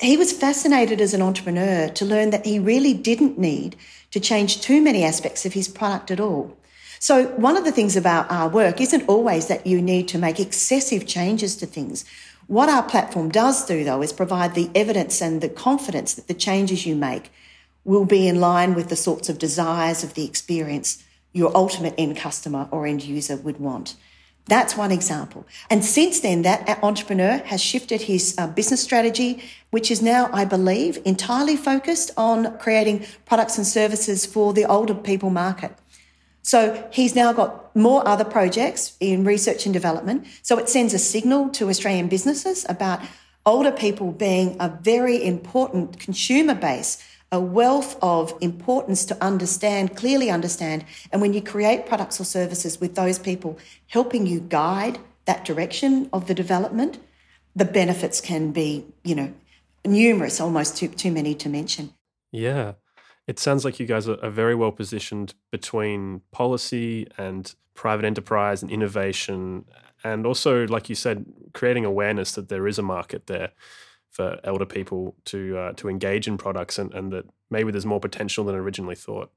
He 0.00 0.16
was 0.16 0.32
fascinated 0.32 1.00
as 1.00 1.14
an 1.14 1.22
entrepreneur 1.22 1.88
to 1.88 2.04
learn 2.04 2.30
that 2.30 2.46
he 2.46 2.58
really 2.58 2.94
didn't 2.94 3.38
need 3.38 3.76
to 4.10 4.18
change 4.18 4.60
too 4.60 4.82
many 4.82 5.04
aspects 5.04 5.46
of 5.46 5.52
his 5.52 5.68
product 5.68 6.10
at 6.10 6.18
all. 6.18 6.56
So, 6.98 7.28
one 7.36 7.56
of 7.56 7.64
the 7.64 7.72
things 7.72 7.96
about 7.96 8.30
our 8.30 8.48
work 8.48 8.80
isn't 8.80 9.08
always 9.08 9.46
that 9.46 9.66
you 9.66 9.80
need 9.80 10.08
to 10.08 10.18
make 10.18 10.40
excessive 10.40 11.06
changes 11.06 11.56
to 11.56 11.66
things. 11.66 12.04
What 12.50 12.68
our 12.68 12.82
platform 12.82 13.28
does 13.28 13.64
do, 13.64 13.84
though, 13.84 14.02
is 14.02 14.12
provide 14.12 14.56
the 14.56 14.70
evidence 14.74 15.22
and 15.22 15.40
the 15.40 15.48
confidence 15.48 16.14
that 16.14 16.26
the 16.26 16.34
changes 16.34 16.84
you 16.84 16.96
make 16.96 17.30
will 17.84 18.04
be 18.04 18.26
in 18.26 18.40
line 18.40 18.74
with 18.74 18.88
the 18.88 18.96
sorts 18.96 19.28
of 19.28 19.38
desires 19.38 20.02
of 20.02 20.14
the 20.14 20.24
experience 20.24 21.00
your 21.32 21.56
ultimate 21.56 21.94
end 21.96 22.16
customer 22.16 22.66
or 22.72 22.88
end 22.88 23.04
user 23.04 23.36
would 23.36 23.60
want. 23.60 23.94
That's 24.46 24.76
one 24.76 24.90
example. 24.90 25.46
And 25.70 25.84
since 25.84 26.18
then, 26.18 26.42
that 26.42 26.82
entrepreneur 26.82 27.38
has 27.38 27.62
shifted 27.62 28.00
his 28.00 28.34
uh, 28.36 28.48
business 28.48 28.82
strategy, 28.82 29.44
which 29.70 29.88
is 29.88 30.02
now, 30.02 30.28
I 30.32 30.44
believe, 30.44 30.98
entirely 31.04 31.56
focused 31.56 32.10
on 32.16 32.58
creating 32.58 33.06
products 33.26 33.58
and 33.58 33.66
services 33.66 34.26
for 34.26 34.52
the 34.52 34.64
older 34.64 34.94
people 34.94 35.30
market. 35.30 35.70
So 36.42 36.88
he's 36.92 37.14
now 37.14 37.32
got 37.32 37.74
more 37.76 38.06
other 38.06 38.24
projects 38.24 38.96
in 39.00 39.24
research 39.24 39.66
and 39.66 39.72
development. 39.72 40.26
So 40.42 40.58
it 40.58 40.68
sends 40.68 40.94
a 40.94 40.98
signal 40.98 41.50
to 41.50 41.68
Australian 41.68 42.08
businesses 42.08 42.66
about 42.68 43.00
older 43.46 43.72
people 43.72 44.12
being 44.12 44.56
a 44.60 44.68
very 44.68 45.24
important 45.24 45.98
consumer 45.98 46.54
base 46.54 47.02
a 47.32 47.40
wealth 47.40 47.96
of 48.02 48.36
importance 48.40 49.04
to 49.04 49.24
understand, 49.24 49.96
clearly 49.96 50.30
understand. 50.30 50.84
And 51.12 51.22
when 51.22 51.32
you 51.32 51.40
create 51.40 51.86
products 51.86 52.20
or 52.20 52.24
services 52.24 52.80
with 52.80 52.94
those 52.94 53.18
people 53.18 53.58
helping 53.86 54.26
you 54.26 54.40
guide 54.40 54.98
that 55.26 55.44
direction 55.44 56.08
of 56.12 56.26
the 56.26 56.34
development, 56.34 56.98
the 57.54 57.64
benefits 57.64 58.20
can 58.20 58.50
be, 58.50 58.86
you 59.04 59.14
know, 59.14 59.32
numerous, 59.84 60.40
almost 60.40 60.76
too, 60.76 60.88
too 60.88 61.12
many 61.12 61.34
to 61.36 61.48
mention. 61.48 61.94
Yeah. 62.32 62.72
It 63.26 63.38
sounds 63.38 63.64
like 63.64 63.78
you 63.78 63.86
guys 63.86 64.08
are, 64.08 64.30
very 64.30 64.54
well 64.54 64.72
positioned 64.72 65.34
between 65.52 66.22
policy 66.32 67.06
and 67.16 67.54
private 67.74 68.04
enterprise 68.04 68.62
and 68.62 68.70
innovation, 68.70 69.64
and 70.02 70.26
also, 70.26 70.66
like 70.66 70.88
you 70.88 70.94
said, 70.94 71.26
creating 71.52 71.84
awareness 71.84 72.32
that 72.32 72.48
there 72.48 72.66
is 72.66 72.78
a 72.78 72.82
market 72.82 73.26
there 73.26 73.52
for 74.10 74.38
elder 74.42 74.66
people 74.66 75.14
to 75.26 75.56
uh, 75.56 75.72
to 75.74 75.88
engage 75.88 76.26
in 76.26 76.36
products 76.36 76.78
and, 76.78 76.92
and 76.94 77.12
that 77.12 77.24
maybe 77.50 77.70
there's 77.70 77.86
more 77.86 78.00
potential 78.00 78.44
than 78.44 78.54
originally 78.54 78.96
thought. 78.96 79.30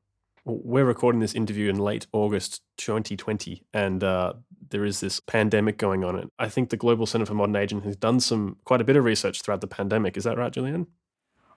We're 0.46 0.86
recording 0.86 1.22
this 1.22 1.36
interview 1.36 1.70
in 1.70 1.78
late 1.78 2.06
August 2.12 2.62
2020, 2.78 3.64
and 3.74 4.04
uh, 4.04 4.34
there 4.70 4.84
is 4.84 5.00
this 5.00 5.22
pandemic 5.22 5.78
going 5.78 6.04
on. 6.04 6.18
And 6.18 6.30
I 6.38 6.50
think 6.50 6.70
the 6.70 6.78
Global 6.78 7.06
Centre 7.06 7.26
for 7.26 7.34
Modern 7.34 7.56
Aging 7.56 7.82
has 7.84 7.96
done 7.96 8.20
some 8.20 8.58
quite 8.66 8.82
a 8.82 8.84
bit 8.84 8.98
of 8.98 9.06
research 9.06 9.42
throughout 9.42 9.62
the 9.62 9.68
pandemic. 9.68 10.18
Is 10.18 10.26
that 10.26 10.38
right, 10.38 10.52
Julianne? 10.52 10.88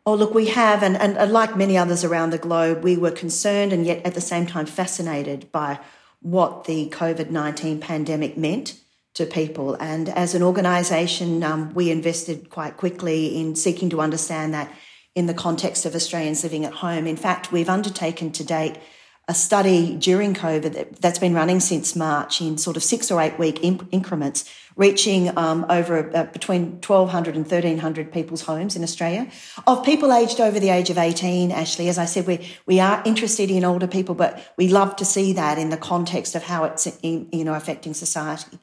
Oh, 0.08 0.14
look, 0.14 0.32
we 0.32 0.46
have, 0.46 0.84
and, 0.84 0.96
and 0.96 1.32
like 1.32 1.56
many 1.56 1.76
others 1.76 2.04
around 2.04 2.30
the 2.30 2.38
globe, 2.38 2.84
we 2.84 2.96
were 2.96 3.10
concerned 3.10 3.72
and 3.72 3.84
yet 3.84 4.06
at 4.06 4.14
the 4.14 4.20
same 4.20 4.46
time 4.46 4.64
fascinated 4.64 5.50
by 5.50 5.80
what 6.20 6.64
the 6.64 6.88
COVID 6.90 7.30
19 7.30 7.80
pandemic 7.80 8.38
meant 8.38 8.80
to 9.14 9.26
people. 9.26 9.75
And 9.75 10.08
as 10.10 10.34
an 10.36 10.44
organisation, 10.44 11.42
um, 11.42 11.75
we 11.75 11.90
invested 11.90 12.50
quite 12.50 12.76
quickly 12.76 13.36
in 13.40 13.56
seeking 13.56 13.90
to 13.90 14.00
understand 14.00 14.54
that 14.54 14.72
in 15.16 15.26
the 15.26 15.34
context 15.34 15.84
of 15.84 15.94
Australians 15.96 16.44
living 16.44 16.64
at 16.64 16.75
home. 16.75 17.08
In 17.08 17.16
fact, 17.16 17.50
we've 17.50 17.68
undertaken 17.68 18.30
to 18.32 18.44
date 18.44 18.76
a 19.28 19.34
study 19.34 19.96
during 19.96 20.34
COVID 20.34 21.00
that's 21.00 21.18
been 21.18 21.34
running 21.34 21.58
since 21.58 21.96
March 21.96 22.40
in 22.40 22.58
sort 22.58 22.76
of 22.76 22.84
six 22.84 23.10
or 23.10 23.20
eight 23.20 23.38
week 23.38 23.58
increments, 23.64 24.44
reaching 24.76 25.37
um, 25.38 25.64
over 25.71 26.14
uh, 26.14 26.25
between 26.25 26.73
1,200 26.83 27.35
and 27.35 27.50
1,300 27.50 28.12
people's 28.12 28.42
homes 28.42 28.76
in 28.76 28.83
Australia. 28.83 29.28
Of 29.66 29.85
people 29.85 30.12
aged 30.12 30.38
over 30.38 30.61
the 30.61 30.68
age 30.68 30.90
of 30.90 30.99
18, 30.99 31.50
Ashley, 31.50 31.88
as 31.88 31.97
I 31.99 32.04
said, 32.04 32.26
we, 32.26 32.47
we 32.66 32.78
are 32.78 33.02
interested 33.06 33.50
in 33.50 33.64
older 33.64 33.87
people, 33.87 34.14
but 34.14 34.52
we 34.59 34.68
love 34.68 34.95
to 34.97 35.04
see 35.04 35.33
that 35.33 35.59
in 35.59 35.71
the 35.71 35.78
context 35.78 36.35
of 36.35 36.42
how 36.42 36.64
it's 36.64 36.87
in, 37.02 37.28
you 37.33 37.45
know, 37.45 37.54
affecting 37.54 37.95
society. 37.95 38.59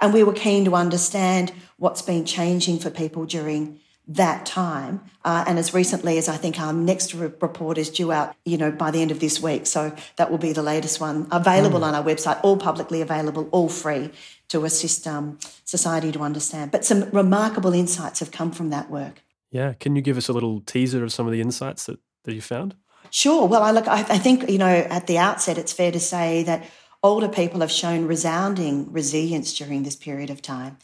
And 0.00 0.14
we 0.14 0.24
were 0.24 0.32
keen 0.32 0.64
to 0.64 0.74
understand 0.74 1.52
what's 1.76 2.00
been 2.00 2.24
changing 2.24 2.78
for 2.78 2.90
people 2.90 3.26
during 3.26 3.80
that 4.10 4.44
time. 4.44 5.00
Uh, 5.24 5.44
and 5.46 5.58
as 5.58 5.72
recently 5.72 6.18
as 6.18 6.28
I 6.28 6.36
think 6.36 6.58
our 6.58 6.72
next 6.72 7.14
re- 7.14 7.30
report 7.40 7.78
is 7.78 7.90
due 7.90 8.10
out, 8.10 8.34
you 8.44 8.58
know, 8.58 8.72
by 8.72 8.90
the 8.90 9.00
end 9.00 9.12
of 9.12 9.20
this 9.20 9.40
week. 9.40 9.66
So 9.66 9.94
that 10.16 10.30
will 10.30 10.38
be 10.38 10.52
the 10.52 10.62
latest 10.62 11.00
one 11.00 11.28
available 11.30 11.80
mm. 11.80 11.84
on 11.84 11.94
our 11.94 12.02
website, 12.02 12.40
all 12.42 12.56
publicly 12.56 13.00
available, 13.00 13.48
all 13.52 13.68
free 13.68 14.10
to 14.48 14.64
assist 14.64 15.06
um, 15.06 15.38
society 15.64 16.10
to 16.10 16.20
understand. 16.20 16.72
But 16.72 16.84
some 16.84 17.08
remarkable 17.10 17.72
insights 17.72 18.18
have 18.18 18.32
come 18.32 18.50
from 18.50 18.70
that 18.70 18.90
work. 18.90 19.22
Yeah. 19.52 19.74
Can 19.74 19.94
you 19.94 20.02
give 20.02 20.16
us 20.16 20.28
a 20.28 20.32
little 20.32 20.60
teaser 20.60 21.04
of 21.04 21.12
some 21.12 21.26
of 21.26 21.32
the 21.32 21.40
insights 21.40 21.86
that, 21.86 22.00
that 22.24 22.34
you 22.34 22.40
found? 22.40 22.74
Sure. 23.10 23.46
Well, 23.46 23.62
I 23.62 23.70
look, 23.70 23.86
I, 23.86 24.00
I 24.00 24.18
think, 24.18 24.50
you 24.50 24.58
know, 24.58 24.66
at 24.66 25.06
the 25.06 25.18
outset, 25.18 25.56
it's 25.56 25.72
fair 25.72 25.92
to 25.92 26.00
say 26.00 26.42
that 26.44 26.64
older 27.02 27.28
people 27.28 27.60
have 27.60 27.70
shown 27.70 28.06
resounding 28.06 28.92
resilience 28.92 29.56
during 29.56 29.84
this 29.84 29.96
period 29.96 30.30
of 30.30 30.42
time. 30.42 30.78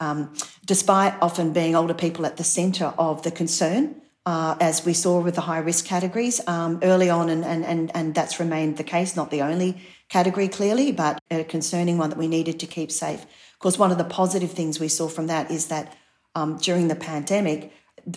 Um, 0.00 0.34
despite 0.64 1.14
often 1.20 1.52
being 1.52 1.74
older 1.74 1.94
people 1.94 2.24
at 2.24 2.36
the 2.36 2.44
centre 2.44 2.94
of 2.98 3.22
the 3.22 3.30
concern, 3.30 4.00
uh, 4.26 4.56
as 4.60 4.84
we 4.84 4.92
saw 4.92 5.20
with 5.20 5.34
the 5.34 5.40
high 5.40 5.58
risk 5.58 5.86
categories 5.86 6.40
um, 6.46 6.78
early 6.82 7.08
on, 7.08 7.30
and, 7.30 7.44
and, 7.44 7.64
and, 7.64 7.90
and 7.94 8.14
that's 8.14 8.38
remained 8.38 8.76
the 8.76 8.84
case, 8.84 9.16
not 9.16 9.30
the 9.30 9.42
only 9.42 9.80
category 10.08 10.48
clearly, 10.48 10.92
but 10.92 11.20
a 11.30 11.44
concerning 11.44 11.98
one 11.98 12.10
that 12.10 12.18
we 12.18 12.28
needed 12.28 12.60
to 12.60 12.66
keep 12.66 12.92
safe. 12.92 13.22
Of 13.22 13.58
course, 13.58 13.78
one 13.78 13.90
of 13.90 13.98
the 13.98 14.04
positive 14.04 14.52
things 14.52 14.78
we 14.78 14.88
saw 14.88 15.08
from 15.08 15.26
that 15.28 15.50
is 15.50 15.68
that 15.68 15.96
um, 16.34 16.58
during 16.58 16.88
the 16.88 16.94
pandemic, 16.94 17.72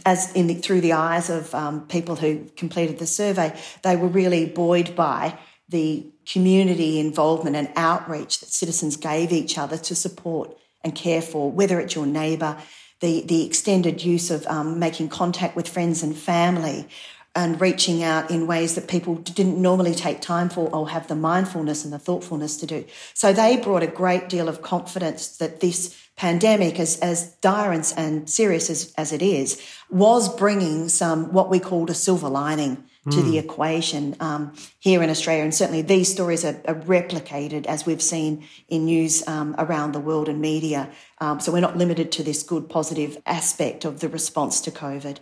as 0.06 0.32
in 0.34 0.48
the, 0.48 0.56
through 0.56 0.82
the 0.82 0.94
eyes 0.94 1.30
of 1.30 1.56
um, 1.56 1.88
people 1.88 2.16
who 2.16 2.46
completed 2.56 3.00
the 3.00 3.08
survey, 3.08 3.58
they 3.82 3.96
were 3.96 4.08
really 4.08 4.46
buoyed 4.46 4.96
by 4.96 5.38
the 5.70 6.12
community 6.26 7.00
involvement 7.00 7.56
and 7.56 7.70
outreach 7.76 8.42
that 8.42 8.50
citizens 8.50 8.98
gave 8.98 9.32
each 9.32 9.58
other 9.58 9.78
to 9.78 9.96
support 9.96 10.58
and 10.84 10.96
care 10.96 11.22
for, 11.22 11.52
whether 11.52 11.80
it's 11.80 11.96
your 11.96 12.06
neighbour, 12.06 12.58
the, 13.00 13.22
the 13.22 13.46
extended 13.46 14.04
use 14.04 14.32
of 14.32 14.46
um, 14.48 14.80
making 14.80 15.10
contact 15.10 15.56
with 15.56 15.68
friends 15.68 16.04
and 16.04 16.18
family, 16.18 16.88
and 17.34 17.62
reaching 17.62 18.04
out 18.04 18.30
in 18.30 18.46
ways 18.46 18.76
that 18.76 18.90
people 18.90 19.16
didn't 19.16 19.62
normally 19.62 19.96
take 19.96 20.20
time 20.20 20.50
for 20.50 20.70
or 20.76 20.90
have 20.90 21.08
the 21.08 21.16
mindfulness 21.16 21.86
and 21.86 21.94
the 21.94 22.00
thoughtfulness 22.00 22.58
to 22.58 22.66
do. 22.66 22.84
So 23.14 23.32
they 23.32 23.56
brought 23.56 23.84
a 23.84 23.88
great 23.88 24.28
deal 24.28 24.50
of 24.50 24.62
confidence 24.62 25.38
that 25.38 25.62
this 25.62 25.98
pandemic, 26.18 26.78
as, 26.78 27.00
as 27.00 27.32
dire 27.36 27.72
and, 27.72 27.94
and 27.96 28.30
serious 28.30 28.70
as, 28.70 28.94
as 28.98 29.14
it 29.14 29.22
is, 29.22 29.66
was 29.90 30.34
bringing 30.36 30.90
some 30.90 31.32
what 31.32 31.50
we 31.50 31.60
called 31.60 31.90
a 31.90 31.94
silver 31.94 32.28
lining 32.30 32.84
to 33.10 33.18
mm. 33.18 33.24
the 33.24 33.32
hmm. 33.32 33.46
equation 33.50 34.16
um, 34.20 34.54
here 34.78 35.02
in 35.02 35.10
Australia. 35.10 35.44
And 35.44 35.56
certainly 35.56 35.82
these 35.82 36.12
stories 36.12 36.46
are, 36.46 36.62
are 36.68 36.76
replicated 36.76 37.66
as 37.66 37.86
we've 37.86 38.02
seen 38.02 38.48
in 38.68 38.86
news 38.86 39.28
um, 39.28 39.56
around 39.58 39.94
the 39.94 40.00
world 40.00 40.30
and 40.30 40.40
media. 40.40 40.90
Um, 41.20 41.40
so 41.40 41.52
we're 41.52 41.62
not 41.62 41.78
limited 41.78 42.12
to 42.14 42.24
this 42.24 42.44
good, 42.44 42.70
positive 42.70 43.20
aspect 43.26 43.86
of 43.86 44.02
the 44.02 44.10
response 44.10 44.62
to 44.62 44.72
COVID. 44.72 45.18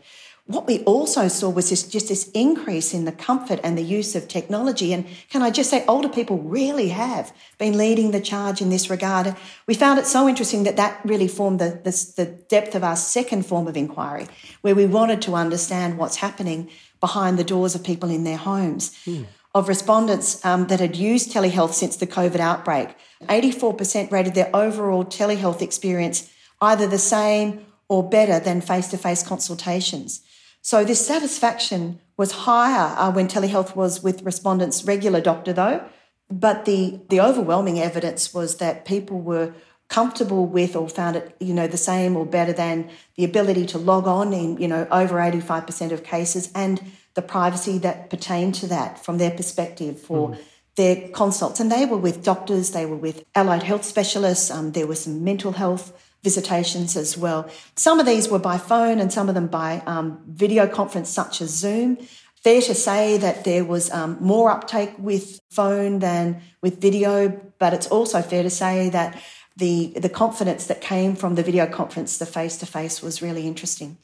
What 0.49 0.65
we 0.65 0.79
also 0.85 1.27
saw 1.27 1.47
was 1.47 1.69
this, 1.69 1.83
just 1.83 2.07
this 2.07 2.27
increase 2.31 2.91
in 2.91 3.05
the 3.05 3.11
comfort 3.11 3.59
and 3.63 3.77
the 3.77 3.83
use 3.83 4.15
of 4.15 4.27
technology. 4.27 4.93
And 4.93 5.05
can 5.29 5.43
I 5.43 5.51
just 5.51 5.69
say, 5.69 5.85
older 5.85 6.09
people 6.09 6.39
really 6.39 6.89
have 6.89 7.31
been 7.59 7.77
leading 7.77 8.09
the 8.09 8.19
charge 8.19 8.59
in 8.59 8.71
this 8.71 8.89
regard. 8.89 9.35
We 9.67 9.75
found 9.75 9.99
it 9.99 10.07
so 10.07 10.27
interesting 10.27 10.63
that 10.63 10.75
that 10.77 11.01
really 11.05 11.27
formed 11.27 11.59
the, 11.59 11.79
the, 11.83 12.13
the 12.17 12.25
depth 12.25 12.73
of 12.73 12.83
our 12.83 12.95
second 12.95 13.45
form 13.45 13.67
of 13.67 13.77
inquiry, 13.77 14.25
where 14.61 14.73
we 14.73 14.87
wanted 14.87 15.21
to 15.21 15.35
understand 15.35 15.99
what's 15.99 16.15
happening 16.15 16.71
behind 16.99 17.37
the 17.37 17.43
doors 17.43 17.75
of 17.75 17.83
people 17.83 18.09
in 18.09 18.23
their 18.23 18.37
homes. 18.37 18.95
Mm. 19.05 19.25
Of 19.55 19.67
respondents 19.67 20.45
um, 20.45 20.67
that 20.67 20.79
had 20.79 20.95
used 20.95 21.31
telehealth 21.31 21.73
since 21.73 21.95
the 21.95 22.05
COVID 22.05 22.39
outbreak, 22.39 22.95
84% 23.23 24.11
rated 24.11 24.35
their 24.35 24.55
overall 24.55 25.03
telehealth 25.03 25.61
experience 25.61 26.29
either 26.61 26.85
the 26.87 26.99
same 26.99 27.65
or 27.87 28.07
better 28.07 28.39
than 28.39 28.61
face 28.61 28.89
to 28.89 28.97
face 28.97 29.23
consultations. 29.23 30.21
So, 30.61 30.83
this 30.83 31.05
satisfaction 31.05 31.99
was 32.17 32.31
higher 32.31 32.95
uh, 32.97 33.11
when 33.11 33.27
telehealth 33.27 33.75
was 33.75 34.03
with 34.03 34.21
respondents' 34.23 34.83
regular 34.83 35.21
doctor, 35.21 35.53
though. 35.53 35.83
But 36.29 36.65
the, 36.65 36.99
the 37.09 37.21
overwhelming 37.21 37.79
evidence 37.79 38.33
was 38.33 38.57
that 38.57 38.85
people 38.85 39.19
were 39.19 39.53
comfortable 39.89 40.45
with 40.45 40.75
or 40.75 40.87
found 40.87 41.15
it, 41.15 41.35
you 41.39 41.53
know, 41.53 41.67
the 41.67 41.77
same 41.77 42.15
or 42.15 42.25
better 42.25 42.53
than 42.53 42.89
the 43.15 43.25
ability 43.25 43.65
to 43.65 43.77
log 43.77 44.07
on 44.07 44.31
in, 44.33 44.57
you 44.57 44.67
know, 44.67 44.87
over 44.91 45.15
85% 45.15 45.91
of 45.91 46.03
cases 46.03 46.51
and 46.53 46.81
the 47.15 47.21
privacy 47.23 47.79
that 47.79 48.09
pertained 48.09 48.55
to 48.55 48.67
that 48.67 49.03
from 49.03 49.17
their 49.17 49.31
perspective 49.31 49.99
for 49.99 50.29
mm. 50.29 50.37
their 50.75 51.09
consults. 51.09 51.59
And 51.59 51.71
they 51.71 51.85
were 51.85 51.97
with 51.97 52.23
doctors, 52.23 52.71
they 52.71 52.85
were 52.85 52.95
with 52.95 53.25
allied 53.33 53.63
health 53.63 53.83
specialists, 53.83 54.51
um, 54.51 54.73
there 54.73 54.85
were 54.85 54.95
some 54.95 55.23
mental 55.23 55.53
health 55.53 55.91
visitations 56.23 56.95
as 56.95 57.17
well. 57.17 57.49
Some 57.75 57.99
of 57.99 58.05
these 58.05 58.29
were 58.29 58.39
by 58.39 58.57
phone 58.57 58.99
and 58.99 59.11
some 59.11 59.27
of 59.27 59.35
them 59.35 59.47
by 59.47 59.81
um, 59.87 60.21
video 60.27 60.67
conference, 60.67 61.09
such 61.09 61.41
as 61.41 61.49
Zoom. 61.49 61.97
Fair 62.43 62.61
to 62.61 62.75
say 62.75 63.17
that 63.17 63.43
there 63.43 63.65
was 63.65 63.91
um, 63.91 64.17
more 64.21 64.49
uptake 64.49 64.93
with 64.97 65.39
phone 65.49 65.99
than 65.99 66.41
with 66.61 66.79
video, 66.79 67.29
but 67.57 67.73
it's 67.73 67.87
also 67.87 68.21
fair 68.21 68.43
to 68.43 68.49
say 68.49 68.89
that 68.89 69.21
the, 69.57 69.93
the 69.95 70.09
confidence 70.09 70.67
that 70.67 70.81
came 70.81 71.15
from 71.15 71.35
the 71.35 71.43
video 71.43 71.65
conference, 71.65 72.17
the 72.17 72.25
face 72.25 72.57
to 72.57 72.65
face, 72.65 73.01
was 73.01 73.21
really 73.21 73.45
interesting. 73.45 73.97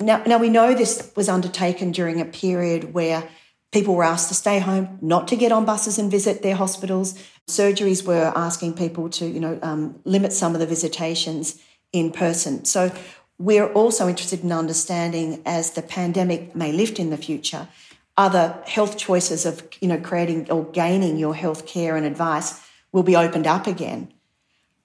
Now, 0.00 0.22
now, 0.26 0.38
we 0.38 0.48
know 0.48 0.74
this 0.74 1.12
was 1.14 1.28
undertaken 1.28 1.92
during 1.92 2.20
a 2.20 2.24
period 2.24 2.94
where 2.94 3.28
people 3.70 3.94
were 3.94 4.04
asked 4.04 4.28
to 4.28 4.34
stay 4.34 4.58
home, 4.58 4.98
not 5.00 5.28
to 5.28 5.36
get 5.36 5.52
on 5.52 5.64
buses 5.64 5.98
and 5.98 6.10
visit 6.10 6.42
their 6.42 6.56
hospitals. 6.56 7.14
Surgeries 7.46 8.06
were 8.06 8.32
asking 8.34 8.74
people 8.74 9.10
to, 9.10 9.26
you 9.26 9.40
know, 9.40 9.58
um, 9.62 10.00
limit 10.04 10.32
some 10.32 10.54
of 10.54 10.60
the 10.60 10.66
visitations 10.66 11.60
in 11.92 12.10
person. 12.10 12.64
So 12.64 12.90
we're 13.38 13.72
also 13.72 14.08
interested 14.08 14.42
in 14.42 14.52
understanding 14.52 15.42
as 15.46 15.72
the 15.72 15.82
pandemic 15.82 16.54
may 16.56 16.72
lift 16.72 16.98
in 16.98 17.10
the 17.10 17.16
future, 17.16 17.68
other 18.16 18.58
health 18.66 18.96
choices 18.98 19.46
of, 19.46 19.66
you 19.80 19.88
know, 19.88 19.98
creating 19.98 20.50
or 20.50 20.64
gaining 20.64 21.16
your 21.16 21.34
health 21.34 21.66
care 21.66 21.96
and 21.96 22.04
advice 22.04 22.60
will 22.92 23.02
be 23.02 23.16
opened 23.16 23.46
up 23.46 23.66
again. 23.66 24.12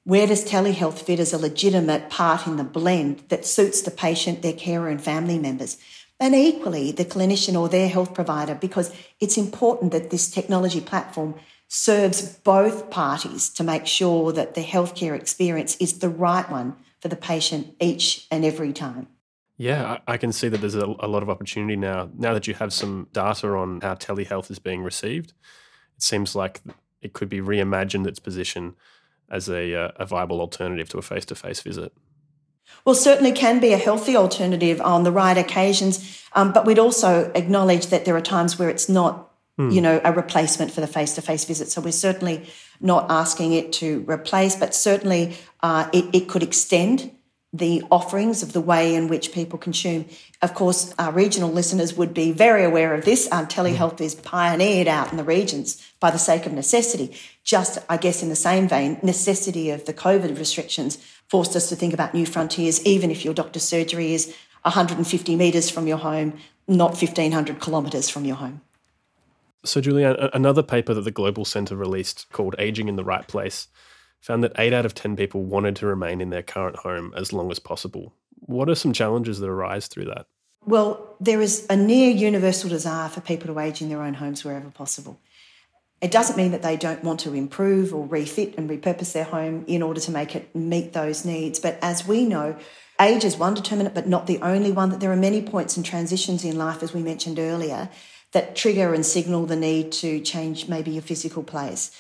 Where 0.06 0.28
does 0.28 0.46
telehealth 0.46 1.00
fit 1.00 1.20
as 1.20 1.34
a 1.34 1.38
legitimate 1.40 2.12
part 2.12 2.46
in 2.46 2.58
the 2.58 2.64
blend 2.64 3.24
that 3.30 3.44
suits 3.44 3.82
the 3.82 3.90
patient, 3.90 4.44
their 4.44 4.54
carer, 4.54 4.88
and 4.88 5.02
family 5.02 5.40
members? 5.40 5.80
And 6.20 6.36
equally, 6.36 6.92
the 6.92 7.06
clinician 7.06 7.60
or 7.60 7.68
their 7.68 7.90
health 7.90 8.14
provider, 8.14 8.54
because 8.54 8.96
it's 9.20 9.36
important 9.36 9.92
that 9.94 10.12
this 10.12 10.30
technology 10.30 10.80
platform 10.80 11.34
serves 11.68 12.22
both 12.22 12.92
parties 12.92 13.50
to 13.50 13.64
make 13.64 13.88
sure 13.88 14.32
that 14.32 14.54
the 14.54 14.64
healthcare 14.64 15.16
experience 15.16 15.76
is 15.78 15.98
the 15.98 16.10
right 16.10 16.48
one 16.52 16.76
for 17.02 17.08
the 17.08 17.16
patient 17.16 17.76
each 17.82 18.28
and 18.30 18.46
every 18.46 18.74
time. 18.74 19.08
Yeah, 19.58 19.98
I 20.06 20.18
can 20.18 20.32
see 20.32 20.50
that 20.50 20.62
there's 20.62 20.76
a, 20.76 20.86
lot 20.86 21.24
of 21.24 21.32
opportunity 21.32 21.78
now. 21.78 22.12
Now 22.16 22.36
that 22.36 22.46
you 22.46 22.54
have 22.54 22.74
some 22.74 23.08
data 23.12 23.48
on 23.48 23.82
how 23.82 23.96
telehealth 23.96 24.52
is 24.52 24.60
being 24.60 24.84
received, 24.84 25.34
it 25.98 26.04
seems 26.04 26.36
like 26.36 26.62
it 27.02 27.14
could 27.14 27.28
be 27.28 27.40
reimagined 27.40 28.06
its 28.06 28.20
position 28.20 28.76
as 29.30 29.50
a, 29.50 29.74
uh, 29.74 29.92
a 29.98 30.06
viable 30.06 30.40
alternative 30.42 30.90
to 30.90 30.98
a 30.98 31.02
face 31.02 31.26
to 31.26 31.36
face 31.36 31.62
visit. 31.62 31.94
Well, 32.84 32.96
certainly 32.96 33.32
can 33.32 33.60
be 33.60 33.74
a 33.74 33.78
healthy 33.78 34.16
alternative 34.16 34.82
on 34.82 35.04
the 35.04 35.12
right 35.12 35.38
occasions, 35.38 36.24
um, 36.34 36.52
but 36.52 36.66
we'd 36.66 36.80
also 36.80 37.32
acknowledge 37.34 37.88
that 37.88 38.06
there 38.06 38.16
are 38.16 38.22
times 38.22 38.60
where 38.60 38.70
it's 38.70 38.90
not, 38.90 39.32
mm. 39.60 39.74
you 39.74 39.82
know, 39.82 40.02
a 40.04 40.12
replacement 40.12 40.72
for 40.72 40.82
the 40.82 40.88
face 40.88 41.16
to 41.16 41.22
face 41.22 41.46
visit. 41.46 41.70
So 41.70 41.82
we're 41.82 41.92
certainly 41.92 42.48
not 42.80 43.10
asking 43.10 43.54
it 43.54 43.74
to 43.74 44.04
replace, 44.08 44.56
but 44.56 44.76
certainly 44.76 45.36
uh, 45.62 45.90
it, 45.94 46.06
it 46.14 46.30
could 46.30 46.44
extend 46.44 47.12
the 47.54 47.82
offerings 47.90 48.44
of 48.44 48.52
the 48.52 48.60
way 48.60 48.96
in 48.96 49.08
which 49.08 49.32
people 49.32 49.58
consume. 49.58 50.06
Of 50.42 50.54
course, 50.54 50.94
our 51.00 51.12
regional 51.12 51.50
listeners 51.50 51.94
would 51.94 52.14
be 52.14 52.34
very 52.34 52.66
aware 52.66 52.94
of 52.94 53.06
this. 53.06 53.32
Um, 53.32 53.48
telehealth 53.48 54.02
is 54.02 54.14
pioneered 54.14 54.88
out 54.88 55.12
in 55.12 55.18
the 55.18 55.24
regions 55.24 55.82
by 56.02 56.12
the 56.12 56.18
sake 56.20 56.46
of 56.46 56.52
necessity. 56.52 57.16
Just, 57.46 57.78
I 57.88 57.98
guess, 57.98 58.24
in 58.24 58.30
the 58.30 58.36
same 58.36 58.68
vein, 58.68 59.00
necessity 59.04 59.70
of 59.70 59.86
the 59.86 59.94
COVID 59.94 60.38
restrictions 60.38 60.98
forced 61.30 61.56
us 61.56 61.70
to 61.70 61.76
think 61.76 61.94
about 61.94 62.14
new 62.14 62.26
frontiers, 62.26 62.84
even 62.86 63.12
if 63.12 63.24
your 63.24 63.36
doctor's 63.36 63.64
surgery 63.64 64.14
is 64.14 64.36
150 64.64 65.36
metres 65.36 65.70
from 65.70 65.86
your 65.86 65.98
home, 65.98 66.40
not 66.68 67.00
1,500 67.00 67.62
kilometres 67.62 68.10
from 68.10 68.26
your 68.26 68.36
home. 68.36 68.62
So, 69.64 69.80
Julianne, 69.80 70.30
another 70.34 70.64
paper 70.64 70.96
that 70.96 71.04
the 71.04 71.12
Global 71.12 71.46
Centre 71.46 71.76
released 71.76 72.26
called 72.32 72.56
Aging 72.58 72.88
in 72.88 72.96
the 72.96 73.04
Right 73.04 73.28
Place 73.28 73.68
found 74.22 74.44
that 74.44 74.54
8 74.58 74.74
out 74.74 74.86
of 74.86 74.96
10 74.96 75.16
people 75.16 75.44
wanted 75.44 75.76
to 75.78 75.86
remain 75.86 76.22
in 76.22 76.32
their 76.32 76.42
current 76.42 76.78
home 76.78 77.14
as 77.16 77.32
long 77.32 77.52
as 77.52 77.60
possible. 77.60 78.12
What 78.40 78.70
are 78.70 78.76
some 78.76 78.92
challenges 78.92 79.40
that 79.40 79.50
arise 79.50 79.88
through 79.88 80.06
that? 80.06 80.26
Well, 80.66 81.16
there 81.20 81.42
is 81.42 81.68
a 81.70 81.76
near 81.76 82.10
universal 82.10 82.72
desire 82.72 83.08
for 83.08 83.22
people 83.22 83.54
to 83.54 83.60
age 83.60 83.84
in 83.84 83.90
their 83.90 84.02
own 84.02 84.16
homes 84.16 84.44
wherever 84.44 84.72
possible. 84.72 85.20
It 86.02 86.12
doesn't 86.12 86.38
mean 86.38 86.52
that 86.52 86.62
they 86.62 86.78
don't 86.78 87.04
want 87.04 87.22
to 87.22 87.34
improve 87.34 87.94
or 87.94 88.06
refit 88.06 88.56
and 88.58 88.70
repurpose 88.70 89.14
their 89.14 89.24
home 89.24 89.64
in 89.68 89.82
order 89.82 90.00
to 90.02 90.12
make 90.12 90.36
it 90.36 90.54
meet 90.54 90.94
those 90.94 91.26
needs. 91.26 91.60
But 91.60 91.80
as 91.82 92.06
we 92.08 92.26
know, 92.26 92.58
age 93.00 93.24
is 93.24 93.38
one 93.38 93.54
determinant, 93.54 93.96
but 93.96 94.08
not 94.08 94.28
the 94.28 94.40
only 94.42 94.72
one, 94.72 94.90
that 94.90 95.00
there 95.00 95.12
are 95.12 95.16
many 95.16 95.42
points 95.42 95.78
and 95.78 95.86
transitions 95.86 96.44
in 96.44 96.58
life, 96.58 96.84
as 96.84 96.94
we 96.94 97.02
mentioned 97.02 97.40
earlier, 97.40 97.90
that 98.34 98.56
trigger 98.56 98.94
and 98.94 99.06
signal 99.06 99.46
the 99.46 99.56
need 99.56 99.92
to 99.94 100.20
change 100.20 100.68
maybe 100.68 100.92
your 100.92 101.02
physical 101.02 101.44
place. 101.44 101.92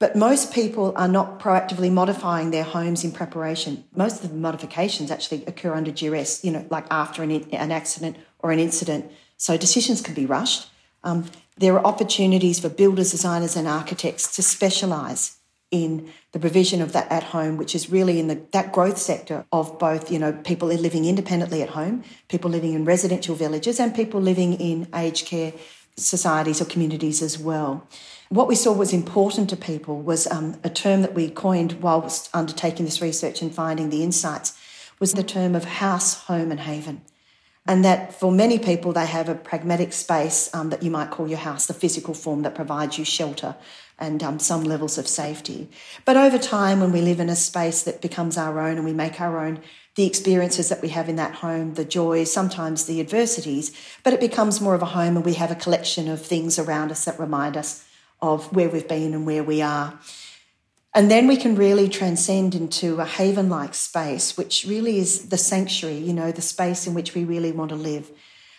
But 0.00 0.16
most 0.16 0.52
people 0.52 0.92
are 0.96 1.08
not 1.08 1.38
proactively 1.38 1.90
modifying 1.90 2.50
their 2.50 2.64
homes 2.64 3.04
in 3.04 3.12
preparation. 3.12 3.84
Most 3.94 4.24
of 4.24 4.30
the 4.30 4.36
modifications 4.36 5.10
actually 5.10 5.44
occur 5.46 5.74
under 5.74 5.92
duress, 5.92 6.44
you 6.44 6.50
know, 6.50 6.66
like 6.70 6.86
after 6.90 7.22
an, 7.22 7.30
an 7.30 7.70
accident 7.70 8.16
or 8.40 8.50
an 8.50 8.58
incident. 8.58 9.10
So 9.36 9.56
decisions 9.56 10.00
can 10.00 10.14
be 10.14 10.26
rushed. 10.26 10.68
Um, 11.04 11.26
there 11.56 11.74
are 11.74 11.86
opportunities 11.86 12.58
for 12.58 12.68
builders, 12.68 13.12
designers, 13.12 13.56
and 13.56 13.68
architects 13.68 14.34
to 14.36 14.42
specialise 14.42 15.38
in 15.70 16.12
the 16.32 16.38
provision 16.38 16.80
of 16.80 16.92
that 16.92 17.10
at 17.10 17.24
home, 17.24 17.56
which 17.56 17.74
is 17.74 17.90
really 17.90 18.20
in 18.20 18.28
the, 18.28 18.40
that 18.52 18.72
growth 18.72 18.98
sector 18.98 19.44
of 19.52 19.78
both, 19.78 20.10
you 20.10 20.18
know, 20.18 20.32
people 20.32 20.68
living 20.68 21.04
independently 21.04 21.62
at 21.62 21.70
home, 21.70 22.04
people 22.28 22.50
living 22.50 22.74
in 22.74 22.84
residential 22.84 23.34
villages, 23.34 23.80
and 23.80 23.94
people 23.94 24.20
living 24.20 24.54
in 24.54 24.88
aged 24.94 25.26
care 25.26 25.52
societies 25.96 26.60
or 26.60 26.64
communities 26.64 27.22
as 27.22 27.38
well. 27.38 27.86
What 28.28 28.48
we 28.48 28.56
saw 28.56 28.72
was 28.72 28.92
important 28.92 29.48
to 29.50 29.56
people 29.56 30.00
was 30.00 30.26
um, 30.26 30.56
a 30.64 30.70
term 30.70 31.02
that 31.02 31.14
we 31.14 31.30
coined 31.30 31.74
whilst 31.74 32.30
undertaking 32.34 32.84
this 32.84 33.00
research 33.00 33.42
and 33.42 33.54
finding 33.54 33.90
the 33.90 34.02
insights 34.02 34.58
was 34.98 35.12
the 35.12 35.22
term 35.22 35.54
of 35.54 35.64
house, 35.64 36.24
home, 36.24 36.50
and 36.50 36.60
haven 36.60 37.02
and 37.66 37.84
that 37.84 38.14
for 38.14 38.30
many 38.30 38.58
people 38.58 38.92
they 38.92 39.06
have 39.06 39.28
a 39.28 39.34
pragmatic 39.34 39.92
space 39.92 40.54
um, 40.54 40.70
that 40.70 40.82
you 40.82 40.90
might 40.90 41.10
call 41.10 41.28
your 41.28 41.38
house, 41.38 41.66
the 41.66 41.74
physical 41.74 42.14
form 42.14 42.42
that 42.42 42.54
provides 42.54 42.98
you 42.98 43.04
shelter 43.04 43.56
and 43.98 44.22
um, 44.22 44.38
some 44.38 44.64
levels 44.64 44.98
of 44.98 45.06
safety. 45.06 45.68
But 46.04 46.16
over 46.16 46.36
time, 46.36 46.80
when 46.80 46.92
we 46.92 47.00
live 47.00 47.20
in 47.20 47.28
a 47.28 47.36
space 47.36 47.82
that 47.82 48.02
becomes 48.02 48.36
our 48.36 48.60
own 48.60 48.76
and 48.76 48.84
we 48.84 48.92
make 48.92 49.20
our 49.20 49.38
own, 49.38 49.60
the 49.94 50.06
experiences 50.06 50.68
that 50.68 50.82
we 50.82 50.88
have 50.88 51.08
in 51.08 51.16
that 51.16 51.36
home, 51.36 51.74
the 51.74 51.84
joys, 51.84 52.32
sometimes 52.32 52.86
the 52.86 53.00
adversities, 53.00 53.72
but 54.02 54.12
it 54.12 54.20
becomes 54.20 54.60
more 54.60 54.74
of 54.74 54.82
a 54.82 54.86
home 54.86 55.16
and 55.16 55.24
we 55.24 55.34
have 55.34 55.52
a 55.52 55.56
collection 55.56 56.08
of 56.08 56.20
things 56.20 56.58
around 56.58 56.90
us 56.90 57.04
that 57.04 57.18
remind 57.20 57.56
us 57.56 57.86
of 58.20 58.52
where 58.52 58.68
we've 58.68 58.88
been 58.88 59.14
and 59.14 59.26
where 59.26 59.44
we 59.44 59.62
are. 59.62 59.98
And 60.96 61.10
then 61.10 61.26
we 61.26 61.36
can 61.36 61.56
really 61.56 61.88
transcend 61.88 62.54
into 62.54 63.00
a 63.00 63.04
haven 63.04 63.48
like 63.48 63.74
space, 63.74 64.36
which 64.36 64.64
really 64.64 64.98
is 64.98 65.28
the 65.28 65.36
sanctuary, 65.36 65.96
you 65.98 66.12
know, 66.12 66.30
the 66.30 66.40
space 66.40 66.86
in 66.86 66.94
which 66.94 67.14
we 67.14 67.24
really 67.24 67.50
want 67.50 67.70
to 67.70 67.76
live. 67.76 68.12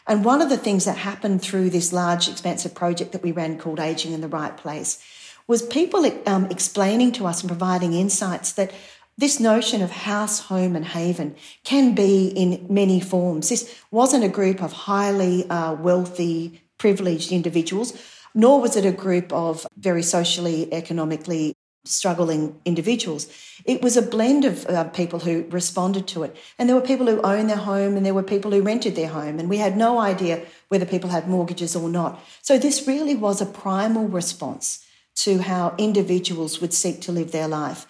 And 0.05 0.25
one 0.25 0.41
of 0.41 0.49
the 0.49 0.57
things 0.57 0.83
that 0.83 0.97
happened 0.97 1.41
through 1.41 1.69
this 1.69 1.93
large, 1.93 2.27
expansive 2.27 2.75
project 2.75 3.13
that 3.13 3.23
we 3.23 3.31
ran 3.31 3.57
called 3.57 3.79
Aging 3.79 4.11
in 4.11 4.19
the 4.19 4.27
Right 4.27 4.55
Place 4.55 5.01
was 5.47 5.61
people 5.61 6.05
um, 6.25 6.45
explaining 6.47 7.13
to 7.13 7.25
us 7.25 7.41
and 7.41 7.49
providing 7.49 7.93
insights 7.93 8.51
that 8.53 8.71
this 9.17 9.39
notion 9.39 9.81
of 9.81 9.91
house, 9.91 10.39
home, 10.39 10.75
and 10.75 10.85
haven 10.85 11.35
can 11.63 11.95
be 11.95 12.27
in 12.27 12.65
many 12.69 12.99
forms. 12.99 13.47
This 13.47 13.73
wasn't 13.91 14.25
a 14.25 14.29
group 14.29 14.61
of 14.61 14.73
highly 14.73 15.49
uh, 15.49 15.73
wealthy, 15.75 16.61
privileged 16.77 17.31
individuals, 17.31 17.97
nor 18.33 18.59
was 18.59 18.75
it 18.75 18.85
a 18.85 18.91
group 18.91 19.31
of 19.31 19.65
very 19.77 20.03
socially, 20.03 20.71
economically 20.73 21.55
struggling 21.85 22.59
individuals. 22.65 23.27
It 23.65 23.81
was 23.81 23.95
a 23.95 24.01
blend 24.01 24.45
of 24.45 24.65
uh, 24.67 24.85
people 24.85 25.19
who 25.19 25.45
responded 25.49 26.07
to 26.09 26.23
it. 26.23 26.35
And 26.57 26.67
there 26.67 26.75
were 26.75 26.81
people 26.81 27.07
who 27.07 27.21
owned 27.21 27.49
their 27.49 27.57
home 27.57 27.95
and 27.95 28.05
there 28.05 28.13
were 28.13 28.23
people 28.23 28.51
who 28.51 28.61
rented 28.61 28.95
their 28.95 29.09
home. 29.09 29.39
And 29.39 29.49
we 29.49 29.57
had 29.57 29.77
no 29.77 29.99
idea 29.99 30.45
whether 30.67 30.85
people 30.85 31.09
had 31.09 31.27
mortgages 31.27 31.75
or 31.75 31.89
not. 31.89 32.19
So 32.41 32.57
this 32.57 32.87
really 32.87 33.15
was 33.15 33.41
a 33.41 33.45
primal 33.45 34.07
response 34.07 34.85
to 35.15 35.39
how 35.39 35.75
individuals 35.77 36.59
would 36.59 36.73
seek 36.73 37.01
to 37.01 37.11
live 37.11 37.31
their 37.31 37.47
life. 37.47 37.87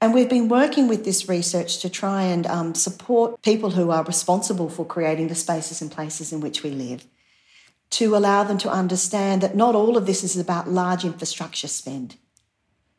And 0.00 0.14
we've 0.14 0.28
been 0.28 0.48
working 0.48 0.86
with 0.86 1.04
this 1.04 1.28
research 1.28 1.78
to 1.80 1.90
try 1.90 2.22
and 2.22 2.46
um, 2.46 2.74
support 2.74 3.42
people 3.42 3.70
who 3.70 3.90
are 3.90 4.04
responsible 4.04 4.68
for 4.68 4.86
creating 4.86 5.26
the 5.26 5.34
spaces 5.34 5.82
and 5.82 5.90
places 5.90 6.32
in 6.32 6.40
which 6.40 6.62
we 6.62 6.70
live, 6.70 7.04
to 7.90 8.14
allow 8.14 8.44
them 8.44 8.58
to 8.58 8.70
understand 8.70 9.42
that 9.42 9.56
not 9.56 9.74
all 9.74 9.96
of 9.96 10.06
this 10.06 10.22
is 10.22 10.36
about 10.36 10.68
large 10.68 11.04
infrastructure 11.04 11.66
spend 11.66 12.16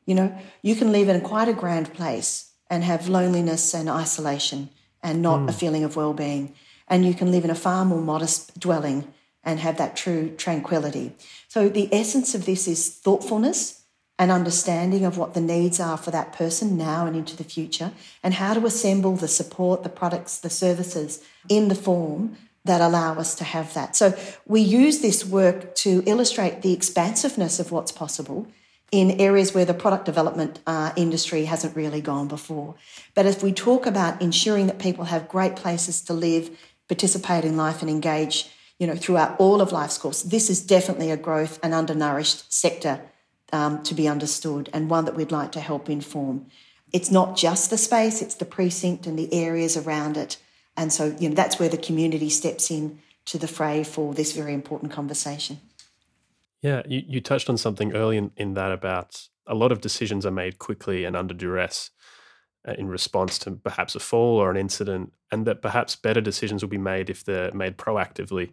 you 0.09 0.15
know, 0.15 0.35
you 0.63 0.75
can 0.75 0.91
live 0.91 1.07
in 1.07 1.21
quite 1.21 1.47
a 1.47 1.53
grand 1.53 1.93
place 1.93 2.51
and 2.67 2.83
have 2.83 3.07
loneliness 3.07 3.75
and 3.75 3.87
isolation 3.87 4.69
and 5.03 5.21
not 5.21 5.41
mm. 5.41 5.49
a 5.49 5.53
feeling 5.53 5.83
of 5.83 5.95
well 5.95 6.13
being. 6.13 6.55
And 6.87 7.05
you 7.05 7.13
can 7.13 7.31
live 7.31 7.43
in 7.43 7.51
a 7.51 7.55
far 7.55 7.85
more 7.85 8.01
modest 8.01 8.59
dwelling 8.59 9.13
and 9.43 9.59
have 9.59 9.77
that 9.77 9.95
true 9.95 10.33
tranquility. 10.35 11.13
So, 11.47 11.69
the 11.69 11.93
essence 11.93 12.33
of 12.33 12.47
this 12.47 12.67
is 12.67 12.89
thoughtfulness 12.89 13.83
and 14.17 14.31
understanding 14.31 15.05
of 15.05 15.19
what 15.19 15.35
the 15.35 15.41
needs 15.41 15.79
are 15.79 15.95
for 15.95 16.09
that 16.09 16.33
person 16.33 16.75
now 16.75 17.05
and 17.05 17.15
into 17.15 17.37
the 17.37 17.43
future, 17.43 17.91
and 18.23 18.33
how 18.33 18.55
to 18.55 18.65
assemble 18.65 19.15
the 19.15 19.27
support, 19.27 19.83
the 19.83 19.89
products, 19.89 20.39
the 20.39 20.49
services 20.49 21.23
in 21.47 21.67
the 21.67 21.75
form 21.75 22.35
that 22.65 22.81
allow 22.81 23.13
us 23.13 23.35
to 23.35 23.43
have 23.43 23.75
that. 23.75 23.95
So, 23.95 24.17
we 24.47 24.61
use 24.61 25.01
this 25.01 25.23
work 25.23 25.75
to 25.75 26.01
illustrate 26.07 26.63
the 26.63 26.73
expansiveness 26.73 27.59
of 27.59 27.71
what's 27.71 27.91
possible 27.91 28.47
in 28.91 29.19
areas 29.21 29.53
where 29.53 29.65
the 29.65 29.73
product 29.73 30.05
development 30.05 30.59
uh, 30.65 30.91
industry 30.95 31.45
hasn't 31.45 31.75
really 31.75 32.01
gone 32.01 32.27
before. 32.27 32.75
But 33.13 33.25
if 33.25 33.43
we 33.43 33.51
talk 33.51 33.85
about 33.85 34.21
ensuring 34.21 34.67
that 34.67 34.79
people 34.79 35.05
have 35.05 35.29
great 35.29 35.55
places 35.55 36.01
to 36.03 36.13
live, 36.13 36.57
participate 36.87 37.45
in 37.45 37.55
life, 37.55 37.81
and 37.81 37.89
engage, 37.89 38.49
you 38.79 38.87
know, 38.87 38.95
throughout 38.95 39.39
all 39.39 39.61
of 39.61 39.71
life's 39.71 39.97
course. 39.97 40.23
This 40.23 40.49
is 40.49 40.65
definitely 40.65 41.11
a 41.11 41.17
growth 41.17 41.59
and 41.61 41.73
undernourished 41.73 42.51
sector 42.51 43.01
um, 43.51 43.83
to 43.83 43.93
be 43.93 44.07
understood 44.07 44.69
and 44.73 44.89
one 44.89 45.05
that 45.05 45.15
we'd 45.15 45.31
like 45.31 45.51
to 45.53 45.59
help 45.59 45.89
inform. 45.89 46.47
It's 46.91 47.11
not 47.11 47.37
just 47.37 47.69
the 47.69 47.77
space, 47.77 48.21
it's 48.21 48.35
the 48.35 48.45
precinct 48.45 49.05
and 49.05 49.19
the 49.19 49.31
areas 49.33 49.77
around 49.77 50.17
it. 50.17 50.37
And 50.75 50.91
so, 50.91 51.15
you 51.19 51.29
know, 51.29 51.35
that's 51.35 51.59
where 51.59 51.69
the 51.69 51.77
community 51.77 52.29
steps 52.29 52.71
in 52.71 52.99
to 53.25 53.37
the 53.37 53.47
fray 53.47 53.83
for 53.83 54.13
this 54.13 54.31
very 54.31 54.53
important 54.53 54.91
conversation. 54.91 55.59
Yeah, 56.61 56.81
you, 56.87 57.03
you 57.07 57.21
touched 57.21 57.49
on 57.49 57.57
something 57.57 57.93
early 57.93 58.17
in, 58.17 58.31
in 58.35 58.53
that 58.55 58.71
about 58.71 59.27
a 59.47 59.55
lot 59.55 59.71
of 59.71 59.81
decisions 59.81 60.25
are 60.25 60.31
made 60.31 60.59
quickly 60.59 61.05
and 61.05 61.15
under 61.15 61.33
duress 61.33 61.89
uh, 62.67 62.73
in 62.77 62.87
response 62.87 63.39
to 63.39 63.51
perhaps 63.51 63.95
a 63.95 63.99
fall 63.99 64.37
or 64.37 64.51
an 64.51 64.57
incident, 64.57 65.13
and 65.31 65.45
that 65.45 65.61
perhaps 65.61 65.95
better 65.95 66.21
decisions 66.21 66.61
will 66.61 66.69
be 66.69 66.77
made 66.77 67.09
if 67.09 67.23
they're 67.23 67.51
made 67.51 67.77
proactively. 67.77 68.51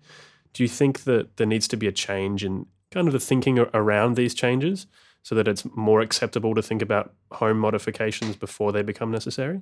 Do 0.53 0.63
you 0.63 0.69
think 0.69 1.05
that 1.05 1.37
there 1.37 1.47
needs 1.47 1.69
to 1.69 1.77
be 1.77 1.87
a 1.87 1.93
change 1.93 2.45
in 2.45 2.67
kind 2.91 3.09
of 3.09 3.13
the 3.13 3.21
thinking 3.21 3.59
around 3.59 4.17
these 4.17 4.35
changes 4.35 4.87
so 5.23 5.35
that 5.35 5.49
it's 5.49 5.65
more 5.75 6.01
acceptable 6.01 6.55
to 6.55 6.63
think 6.63 6.81
about 6.81 7.13
home 7.33 7.59
modifications 7.59 8.37
before 8.37 8.73
they 8.73 8.83
become 8.83 9.11
necessary? 9.11 9.61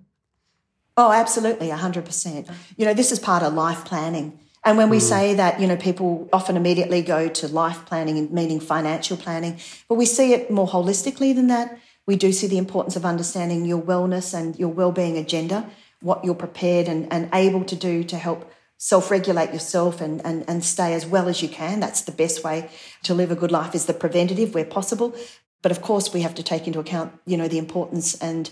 Oh, 0.96 1.10
absolutely, 1.10 1.68
100%. 1.68 2.54
You 2.76 2.84
know, 2.84 2.94
this 2.94 3.10
is 3.10 3.18
part 3.18 3.42
of 3.42 3.54
life 3.54 3.84
planning. 3.84 4.38
And 4.64 4.78
when 4.78 4.88
we 4.88 4.96
mm. 4.96 5.02
say 5.02 5.34
that, 5.34 5.60
you 5.60 5.66
know, 5.66 5.76
people 5.76 6.28
often 6.32 6.56
immediately 6.56 7.02
go 7.02 7.28
to 7.28 7.48
life 7.48 7.84
planning, 7.86 8.32
meaning 8.32 8.60
financial 8.60 9.16
planning, 9.16 9.58
but 9.88 9.96
we 9.96 10.06
see 10.06 10.32
it 10.32 10.50
more 10.50 10.66
holistically 10.66 11.34
than 11.34 11.48
that. 11.48 11.78
We 12.06 12.16
do 12.16 12.32
see 12.32 12.46
the 12.46 12.58
importance 12.58 12.96
of 12.96 13.04
understanding 13.04 13.64
your 13.64 13.82
wellness 13.82 14.38
and 14.38 14.58
your 14.58 14.68
well-being 14.68 15.16
agenda, 15.16 15.70
what 16.00 16.24
you're 16.24 16.34
prepared 16.34 16.88
and, 16.88 17.10
and 17.12 17.28
able 17.32 17.64
to 17.64 17.76
do 17.76 18.04
to 18.04 18.16
help 18.16 18.50
self-regulate 18.76 19.52
yourself 19.52 20.00
and, 20.00 20.24
and, 20.26 20.44
and 20.48 20.64
stay 20.64 20.92
as 20.92 21.06
well 21.06 21.28
as 21.28 21.42
you 21.42 21.48
can. 21.48 21.80
That's 21.80 22.02
the 22.02 22.12
best 22.12 22.44
way 22.44 22.68
to 23.04 23.14
live 23.14 23.30
a 23.30 23.36
good 23.36 23.52
life 23.52 23.74
is 23.74 23.86
the 23.86 23.94
preventative 23.94 24.54
where 24.54 24.64
possible. 24.64 25.14
But 25.62 25.72
of 25.72 25.80
course, 25.80 26.12
we 26.12 26.20
have 26.20 26.34
to 26.34 26.42
take 26.42 26.66
into 26.66 26.80
account, 26.80 27.12
you 27.24 27.38
know, 27.38 27.48
the 27.48 27.58
importance 27.58 28.14
and 28.16 28.50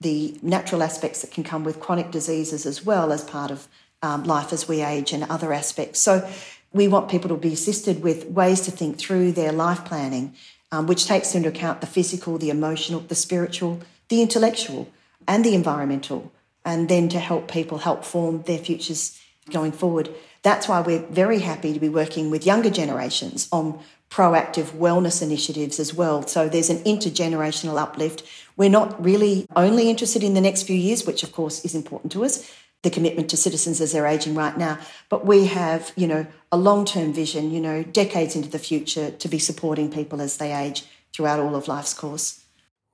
the 0.00 0.38
natural 0.42 0.82
aspects 0.82 1.20
that 1.20 1.30
can 1.30 1.44
come 1.44 1.64
with 1.64 1.80
chronic 1.80 2.10
diseases 2.10 2.64
as 2.64 2.84
well 2.84 3.12
as 3.12 3.22
part 3.24 3.50
of 3.50 3.68
um, 4.04 4.24
life 4.24 4.52
as 4.52 4.68
we 4.68 4.82
age 4.82 5.12
and 5.14 5.24
other 5.24 5.52
aspects. 5.52 5.98
So 5.98 6.28
we 6.72 6.88
want 6.88 7.08
people 7.08 7.30
to 7.30 7.36
be 7.36 7.52
assisted 7.52 8.02
with 8.02 8.26
ways 8.26 8.60
to 8.62 8.70
think 8.70 8.98
through 8.98 9.32
their 9.32 9.52
life 9.52 9.84
planning, 9.84 10.34
um, 10.70 10.86
which 10.86 11.06
takes 11.06 11.34
into 11.34 11.48
account 11.48 11.80
the 11.80 11.86
physical, 11.86 12.36
the 12.36 12.50
emotional, 12.50 13.00
the 13.00 13.14
spiritual, 13.14 13.80
the 14.10 14.20
intellectual, 14.20 14.88
and 15.26 15.44
the 15.44 15.54
environmental, 15.54 16.32
and 16.64 16.88
then 16.88 17.08
to 17.08 17.18
help 17.18 17.50
people 17.50 17.78
help 17.78 18.04
form 18.04 18.42
their 18.42 18.58
futures 18.58 19.18
going 19.50 19.72
forward. 19.72 20.10
That's 20.42 20.68
why 20.68 20.80
we're 20.80 21.06
very 21.06 21.40
happy 21.40 21.72
to 21.72 21.80
be 21.80 21.88
working 21.88 22.30
with 22.30 22.44
younger 22.44 22.70
generations 22.70 23.48
on 23.50 23.78
proactive 24.10 24.68
wellness 24.84 25.22
initiatives 25.22 25.80
as 25.80 25.94
well. 25.94 26.26
So 26.26 26.48
there's 26.48 26.70
an 26.70 26.84
intergenerational 26.84 27.80
uplift. 27.80 28.22
We're 28.56 28.70
not 28.80 29.02
really 29.02 29.46
only 29.56 29.88
interested 29.88 30.22
in 30.22 30.34
the 30.34 30.40
next 30.40 30.64
few 30.64 30.76
years, 30.76 31.06
which 31.06 31.22
of 31.22 31.32
course 31.32 31.64
is 31.64 31.74
important 31.74 32.12
to 32.12 32.24
us, 32.24 32.52
the 32.84 32.90
commitment 32.90 33.28
to 33.30 33.36
citizens 33.36 33.80
as 33.80 33.92
they're 33.92 34.06
aging 34.06 34.34
right 34.34 34.56
now. 34.56 34.78
But 35.08 35.26
we 35.26 35.46
have, 35.46 35.92
you 35.96 36.06
know, 36.06 36.26
a 36.52 36.56
long 36.56 36.84
term 36.84 37.12
vision, 37.12 37.50
you 37.50 37.60
know, 37.60 37.82
decades 37.82 38.36
into 38.36 38.48
the 38.48 38.58
future 38.60 39.10
to 39.10 39.28
be 39.28 39.40
supporting 39.40 39.90
people 39.90 40.20
as 40.20 40.36
they 40.36 40.54
age 40.54 40.84
throughout 41.12 41.40
all 41.40 41.56
of 41.56 41.66
life's 41.66 41.94
course. 41.94 42.44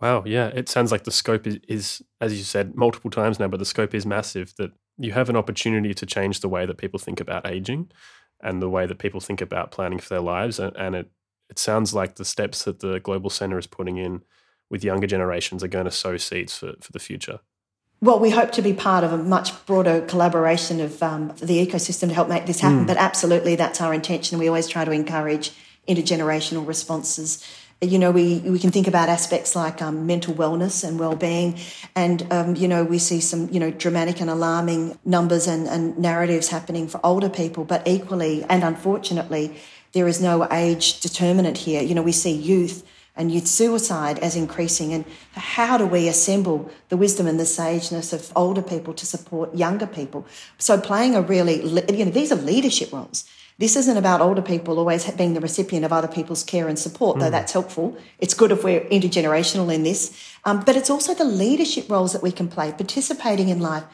Wow, 0.01 0.23
yeah, 0.25 0.47
it 0.47 0.71
sounds 0.71 0.91
like 0.91 1.05
the 1.05 1.11
scope 1.11 1.47
is, 1.47 1.59
is, 1.69 2.03
as 2.23 2.39
you 2.39 2.45
said 2.45 2.75
multiple 2.75 3.11
times 3.11 3.39
now, 3.39 3.49
but 3.49 3.59
the 3.59 3.67
scope 3.67 3.95
is 3.95 4.07
massive. 4.07 4.55
That 4.57 4.73
you 4.97 5.13
have 5.13 5.29
an 5.29 5.37
opportunity 5.37 5.93
to 5.93 6.07
change 6.07 6.41
the 6.41 6.49
way 6.49 6.65
that 6.65 6.79
people 6.79 6.99
think 6.99 7.21
about 7.21 7.51
aging 7.51 7.91
and 8.43 8.63
the 8.63 8.71
way 8.71 8.87
that 8.87 8.99
people 8.99 9.21
think 9.21 9.43
about 9.43 9.73
planning 9.73 9.99
for 9.99 10.09
their 10.09 10.21
lives. 10.21 10.59
And, 10.59 10.75
and 10.77 10.95
it, 10.95 11.11
it 11.51 11.59
sounds 11.59 11.93
like 11.93 12.15
the 12.15 12.25
steps 12.25 12.65
that 12.65 12.79
the 12.79 13.01
Global 13.01 13.29
Centre 13.29 13.59
is 13.59 13.67
putting 13.67 13.99
in 13.99 14.23
with 14.71 14.85
younger 14.85 15.07
generations 15.07 15.65
are 15.65 15.69
going 15.69 15.85
to 15.85 15.91
sow 15.91 16.17
seeds 16.17 16.57
for, 16.57 16.75
for 16.81 16.93
the 16.93 17.01
future. 17.01 17.41
Well, 18.03 18.19
we 18.19 18.31
hope 18.31 18.53
to 18.53 18.63
be 18.63 18.73
part 18.73 19.05
of 19.05 19.13
a 19.13 19.19
much 19.19 19.67
broader 19.67 20.01
collaboration 20.01 20.81
of 20.81 21.03
um, 21.03 21.29
the 21.37 21.67
ecosystem 21.67 22.09
to 22.09 22.15
help 22.15 22.29
make 22.29 22.47
this 22.47 22.61
happen. 22.61 22.85
Mm. 22.85 22.87
But 22.87 22.97
absolutely, 22.97 23.57
that's 23.57 23.81
our 23.83 23.93
intention. 23.93 24.39
We 24.39 24.49
always 24.49 24.69
try 24.69 24.87
to 24.87 24.91
encourage 24.91 25.53
intergenerational 25.87 26.67
responses. 26.67 27.47
You 27.83 27.99
know, 27.99 28.11
we, 28.11 28.39
we 28.39 28.59
can 28.59 28.71
think 28.71 28.87
about 28.87 29.11
aspects 29.11 29.55
like 29.55 29.83
um, 29.83 30.07
mental 30.07 30.35
wellness 30.35 30.87
and 30.87 30.99
well-being, 30.99 31.59
and 31.95 32.27
um, 32.31 32.55
you 32.55 32.69
know, 32.69 32.85
we 32.85 32.99
see 32.99 33.21
some 33.21 33.49
you 33.51 33.61
know 33.61 33.71
dramatic 33.71 34.21
and 34.21 34.29
alarming 34.29 34.99
numbers 35.05 35.47
and, 35.47 35.67
and 35.67 35.99
narratives 35.99 36.49
happening 36.49 36.89
for 36.89 37.01
older 37.05 37.31
people. 37.31 37.65
But 37.65 37.87
equally, 37.87 38.45
and 38.45 38.65
unfortunately, 38.65 39.57
there 39.93 40.09
is 40.09 40.21
no 40.21 40.47
age 40.51 41.01
determinant 41.01 41.57
here. 41.57 41.83
You 41.83 41.95
know, 41.95 42.03
we 42.03 42.13
see 42.13 42.33
youth 42.33 42.87
and 43.17 43.33
youth 43.33 43.47
suicide 43.47 44.19
as 44.21 44.37
increasing. 44.37 44.93
And 44.93 45.05
how 45.35 45.77
do 45.77 45.87
we 45.87 46.09
assemble 46.09 46.71
the 46.89 46.97
wisdom 46.97 47.27
and 47.27 47.39
the 47.39 47.45
sageness 47.45 48.13
of 48.13 48.33
older 48.37 48.63
people 48.63 48.95
to 48.95 49.07
support 49.07 49.55
younger 49.55 49.87
people? 49.87 50.27
So 50.59 50.81
playing 50.81 51.15
a 51.15 51.23
really, 51.23 51.63
you 51.63 52.05
know, 52.05 52.11
these 52.11 52.33
are 52.33 52.37
leadership 52.37 52.93
roles. 52.93 53.29
This 53.59 53.77
isn't 53.77 53.99
about 53.99 54.23
older 54.23 54.41
people 54.41 54.79
always 54.79 55.11
being 55.11 55.35
the 55.35 55.41
recipient 55.41 55.85
of 55.85 55.93
other 55.93 56.09
people's 56.09 56.43
care 56.43 56.67
and 56.67 56.79
support, 56.79 57.19
mm. 57.19 57.21
though 57.21 57.31
that's 57.31 57.53
helpful. 57.53 57.95
It's 58.19 58.33
good 58.33 58.53
if 58.53 58.65
we're 58.65 58.81
intergenerational 58.87 59.73
in 59.73 59.83
this. 59.83 60.19
Um, 60.47 60.63
but 60.65 60.77
it's 60.77 60.89
also 60.89 61.13
the 61.13 61.25
leadership 61.25 61.91
roles 61.91 62.15
that 62.15 62.23
we 62.23 62.33
can 62.33 62.49
play, 62.49 62.73
participating 62.73 63.51
in 63.51 63.61
life, 63.61 63.85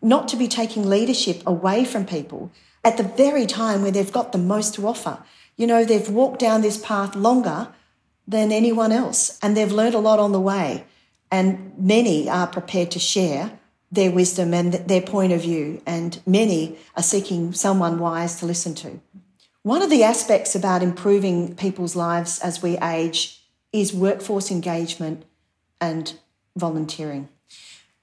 not 0.00 0.26
to 0.28 0.36
be 0.36 0.48
taking 0.48 0.88
leadership 0.88 1.42
away 1.46 1.84
from 1.84 2.06
people 2.06 2.50
at 2.82 2.96
the 2.96 3.02
very 3.02 3.44
time 3.44 3.82
where 3.82 3.90
they've 3.90 4.10
got 4.10 4.32
the 4.32 4.38
most 4.38 4.74
to 4.76 4.86
offer. 4.86 5.22
You 5.58 5.66
know, 5.66 5.84
they've 5.84 6.08
walked 6.08 6.40
down 6.40 6.62
this 6.62 6.78
path 6.78 7.14
longer 7.14 7.68
than 8.26 8.52
anyone 8.52 8.92
else. 8.92 9.38
And 9.42 9.56
they've 9.56 9.72
learned 9.72 9.94
a 9.94 9.98
lot 9.98 10.18
on 10.18 10.32
the 10.32 10.40
way. 10.40 10.84
And 11.30 11.72
many 11.78 12.28
are 12.28 12.46
prepared 12.46 12.90
to 12.92 12.98
share 12.98 13.58
their 13.92 14.10
wisdom 14.10 14.54
and 14.54 14.74
their 14.74 15.00
point 15.00 15.32
of 15.32 15.42
view. 15.42 15.82
And 15.86 16.20
many 16.26 16.78
are 16.96 17.02
seeking 17.02 17.52
someone 17.52 17.98
wise 17.98 18.38
to 18.40 18.46
listen 18.46 18.74
to. 18.76 19.00
One 19.62 19.82
of 19.82 19.90
the 19.90 20.02
aspects 20.02 20.54
about 20.54 20.82
improving 20.82 21.54
people's 21.54 21.94
lives 21.94 22.40
as 22.40 22.62
we 22.62 22.78
age 22.78 23.42
is 23.72 23.92
workforce 23.92 24.50
engagement 24.50 25.24
and 25.80 26.18
volunteering. 26.56 27.28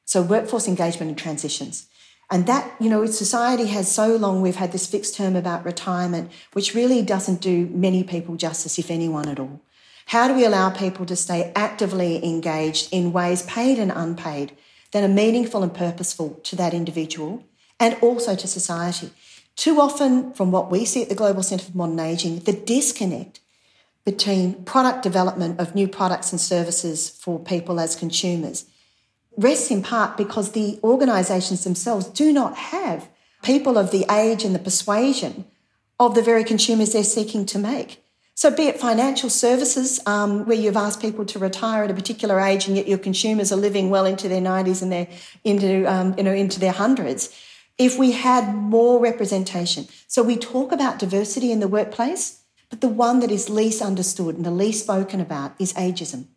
So, 0.06 0.21
workforce 0.21 0.67
engagement 0.67 1.10
and 1.10 1.17
transitions. 1.17 1.88
And 2.30 2.45
that, 2.45 2.75
you 2.80 2.89
know, 2.89 3.06
society 3.06 3.67
has 3.67 3.89
so 3.91 4.15
long, 4.17 4.41
we've 4.41 4.58
had 4.58 4.71
this 4.71 4.86
fixed 4.86 5.15
term 5.15 5.36
about 5.36 5.65
retirement, 5.65 6.32
which 6.53 6.75
really 6.75 7.01
doesn't 7.01 7.41
do 7.41 7.67
many 7.67 8.03
people 8.03 8.36
justice, 8.36 8.77
if 8.77 8.91
anyone 8.91 9.30
at 9.30 9.39
all. 9.39 9.62
How 10.08 10.30
do 10.30 10.34
we 10.34 10.46
allow 10.46 10.70
people 10.70 11.06
to 11.06 11.17
stay 11.17 11.52
actively 11.54 12.24
engaged 12.24 12.88
in 12.93 13.12
ways, 13.12 13.43
paid 13.43 13.78
and 13.78 13.91
unpaid, 13.91 14.56
that 14.93 15.04
are 15.04 15.10
meaningful 15.10 15.63
and 15.63 15.74
purposeful 15.74 16.39
to 16.43 16.56
that 16.56 16.74
individual 16.74 17.43
and 17.78 17.98
also 18.02 18.34
to 18.34 18.48
society? 18.48 19.12
Too 19.58 19.82
often, 19.82 20.32
from 20.32 20.50
what 20.50 20.72
we 20.72 20.86
see 20.86 21.02
at 21.02 21.10
the 21.10 21.15
Global 21.15 21.43
Centre 21.43 21.65
for 21.65 21.78
Modern 21.78 22.00
Ageing, 22.00 22.39
the 22.39 22.54
disconnect 22.54 23.41
between 24.06 24.63
product 24.63 25.04
development 25.04 25.60
of 25.60 25.76
new 25.76 25.89
products 25.89 26.32
and 26.32 26.39
services 26.39 27.10
for 27.10 27.38
people 27.38 27.78
as 27.78 27.93
consumers 27.93 28.65
rests 29.36 29.70
in 29.70 29.84
part 29.84 30.15
because 30.15 30.54
the 30.54 30.80
organisations 30.86 31.65
themselves 31.65 32.08
do 32.08 32.32
not 32.32 32.56
have 32.56 33.10
people 33.43 33.78
of 33.78 33.91
the 33.91 34.06
age 34.10 34.46
and 34.46 34.56
the 34.56 34.60
persuasion 34.60 35.43
of 36.00 36.15
the 36.15 36.22
very 36.22 36.46
consumers 36.46 36.93
they're 36.93 37.04
seeking 37.04 37.46
to 37.46 37.60
make. 37.60 38.02
So, 38.38 38.52
be 38.52 38.67
it 38.67 38.80
financial 38.80 39.32
services, 39.32 40.00
um, 40.06 40.45
where 40.45 40.56
you've 40.56 40.78
asked 40.78 41.02
people 41.02 41.26
to 41.26 41.39
retire 41.39 41.84
at 41.84 41.89
a 41.89 41.95
particular 41.95 42.39
age, 42.39 42.67
and 42.67 42.78
yet 42.78 42.88
your 42.88 43.00
consumers 43.00 43.52
are 43.52 43.56
living 43.56 43.89
well 43.89 44.06
into 44.06 44.30
their 44.30 44.41
nineties 44.41 44.84
and 44.84 44.91
their 44.91 45.08
into 45.43 45.91
um, 45.91 46.13
you 46.19 46.23
know 46.23 46.34
into 46.34 46.60
their 46.60 46.71
hundreds. 46.71 47.36
If 47.80 47.97
we 47.97 48.12
had 48.12 48.54
more 48.54 49.00
representation, 49.00 49.88
so 50.06 50.21
we 50.21 50.38
talk 50.38 50.71
about 50.71 51.00
diversity 51.00 51.52
in 51.52 51.62
the 51.62 51.67
workplace, 51.67 52.43
but 52.69 52.82
the 52.82 52.88
one 52.88 53.21
that 53.21 53.32
is 53.32 53.50
least 53.50 53.82
understood 53.82 54.36
and 54.36 54.45
the 54.45 54.52
least 54.52 54.84
spoken 54.84 55.19
about 55.19 55.56
is 55.58 55.73
ageism, 55.73 56.28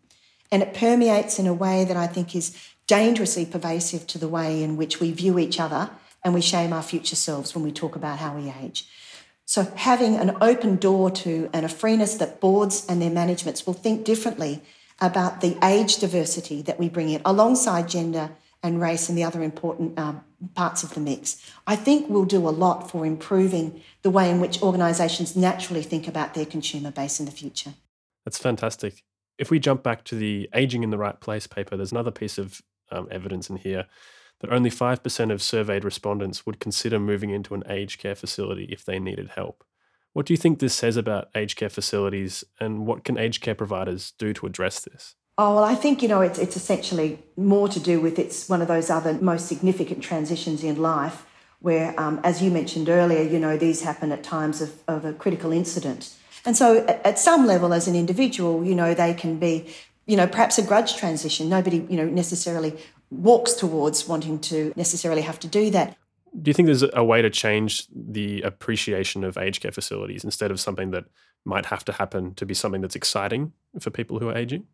and 0.50 0.62
it 0.62 0.72
permeates 0.72 1.38
in 1.38 1.46
a 1.46 1.52
way 1.52 1.84
that 1.84 1.98
I 1.98 2.06
think 2.06 2.34
is 2.34 2.56
dangerously 2.86 3.44
pervasive 3.44 4.06
to 4.06 4.16
the 4.16 4.26
way 4.26 4.62
in 4.62 4.78
which 4.78 5.00
we 5.00 5.12
view 5.12 5.38
each 5.38 5.60
other 5.60 5.90
and 6.24 6.32
we 6.32 6.40
shame 6.40 6.72
our 6.72 6.82
future 6.82 7.16
selves 7.16 7.54
when 7.54 7.62
we 7.62 7.72
talk 7.72 7.94
about 7.94 8.18
how 8.18 8.34
we 8.34 8.52
age. 8.62 8.88
So 9.50 9.64
having 9.74 10.14
an 10.14 10.36
open 10.40 10.76
door 10.76 11.10
to 11.10 11.50
and 11.52 11.66
a 11.66 11.68
freeness 11.68 12.14
that 12.18 12.40
boards 12.40 12.86
and 12.88 13.02
their 13.02 13.10
managements 13.10 13.66
will 13.66 13.74
think 13.74 14.04
differently 14.04 14.62
about 15.00 15.40
the 15.40 15.58
age 15.60 15.96
diversity 15.96 16.62
that 16.62 16.78
we 16.78 16.88
bring 16.88 17.10
in 17.10 17.20
alongside 17.24 17.88
gender 17.88 18.30
and 18.62 18.80
race 18.80 19.08
and 19.08 19.18
the 19.18 19.24
other 19.24 19.42
important 19.42 19.98
um, 19.98 20.22
parts 20.54 20.84
of 20.84 20.94
the 20.94 21.00
mix, 21.00 21.44
I 21.66 21.74
think 21.74 22.08
will 22.08 22.26
do 22.26 22.48
a 22.48 22.50
lot 22.50 22.92
for 22.92 23.04
improving 23.04 23.82
the 24.02 24.10
way 24.10 24.30
in 24.30 24.38
which 24.38 24.62
organisations 24.62 25.34
naturally 25.34 25.82
think 25.82 26.06
about 26.06 26.34
their 26.34 26.46
consumer 26.46 26.92
base 26.92 27.18
in 27.18 27.26
the 27.26 27.32
future. 27.32 27.74
That's 28.24 28.38
fantastic. 28.38 29.02
If 29.36 29.50
we 29.50 29.58
jump 29.58 29.82
back 29.82 30.04
to 30.04 30.14
the 30.14 30.48
Aging 30.54 30.84
in 30.84 30.90
the 30.90 30.98
Right 30.98 31.18
Place 31.18 31.48
paper, 31.48 31.76
there's 31.76 31.90
another 31.90 32.12
piece 32.12 32.38
of 32.38 32.62
um, 32.92 33.08
evidence 33.10 33.50
in 33.50 33.56
here 33.56 33.86
that 34.40 34.53
only 34.53 34.70
5% 34.70 35.33
of 35.33 35.42
surveyed 35.42 35.85
respondents 35.85 36.44
would 36.44 36.61
consider 36.61 36.98
moving 36.98 37.31
into 37.31 37.55
an 37.55 37.62
aged 37.68 38.00
care 38.00 38.14
facility 38.14 38.64
if 38.70 38.85
they 38.85 38.98
needed 38.98 39.31
help. 39.37 39.64
What 40.12 40.26
do 40.26 40.33
you 40.33 40.38
think 40.38 40.59
this 40.59 40.74
says 40.74 40.96
about 40.96 41.29
aged 41.35 41.57
care 41.57 41.68
facilities 41.68 42.42
and 42.59 42.87
what 42.87 43.05
can 43.05 43.16
aged 43.16 43.42
care 43.42 43.55
providers 43.55 44.12
do 44.18 44.33
to 44.35 44.46
address 44.46 44.81
this? 44.81 45.14
Oh, 45.38 45.55
well, 45.55 45.64
I 45.64 45.74
think, 45.74 46.03
you 46.03 46.09
know, 46.09 46.20
it's, 46.20 46.38
it's 46.38 46.57
essentially 46.57 47.18
more 47.37 47.68
to 47.68 47.81
do 47.81 48.00
with 48.00 48.18
it's 48.18 48.48
one 48.48 48.61
of 48.61 48.68
those 48.68 48.90
other 48.90 49.14
most 49.14 49.46
significant 49.46 50.03
transitions 50.03 50.64
in 50.64 50.83
life 50.83 51.24
where, 51.61 51.98
um, 52.00 52.20
as 52.24 52.42
you 52.42 52.50
mentioned 52.50 52.88
earlier, 52.88 53.22
you 53.22 53.38
know, 53.38 53.57
these 53.57 53.83
happen 53.83 54.12
at 54.12 54.22
times 54.22 54.61
of, 54.61 54.83
of 54.88 55.05
a 55.05 55.12
critical 55.12 55.53
incident. 55.53 56.14
And 56.44 56.57
so, 56.57 56.85
at, 56.87 57.07
at 57.07 57.18
some 57.18 57.46
level, 57.46 57.72
as 57.72 57.87
an 57.87 57.94
individual, 57.94 58.64
you 58.64 58.74
know, 58.74 58.94
they 58.94 59.14
can 59.14 59.38
be, 59.38 59.72
you 60.07 60.16
know, 60.16 60.26
perhaps 60.26 60.59
a 60.59 60.62
grudge 60.62 60.96
transition. 60.96 61.48
Nobody, 61.48 61.87
you 61.88 61.96
know, 61.96 62.07
necessarily 62.07 62.76
walks 63.10 63.54
towards 63.54 64.06
wanting 64.06 64.38
to 64.38 64.72
necessarily 64.76 65.22
have 65.22 65.38
to 65.40 65.48
do 65.48 65.70
that. 65.70 65.96
Do 66.40 66.48
you 66.48 66.54
think 66.54 66.66
there's 66.66 66.84
a 66.94 67.04
way 67.04 67.22
to 67.22 67.30
change 67.30 67.86
the 67.92 68.40
appreciation 68.42 69.24
of 69.24 69.36
aged 69.36 69.62
care 69.62 69.72
facilities 69.72 70.22
instead 70.22 70.50
of 70.50 70.60
something 70.60 70.92
that 70.92 71.04
might 71.44 71.66
have 71.66 71.84
to 71.86 71.92
happen 71.92 72.34
to 72.34 72.46
be 72.46 72.54
something 72.54 72.80
that's 72.80 72.94
exciting 72.94 73.52
for 73.80 73.90
people 73.90 74.18
who 74.18 74.28
are 74.28 74.36
aging? 74.36 74.66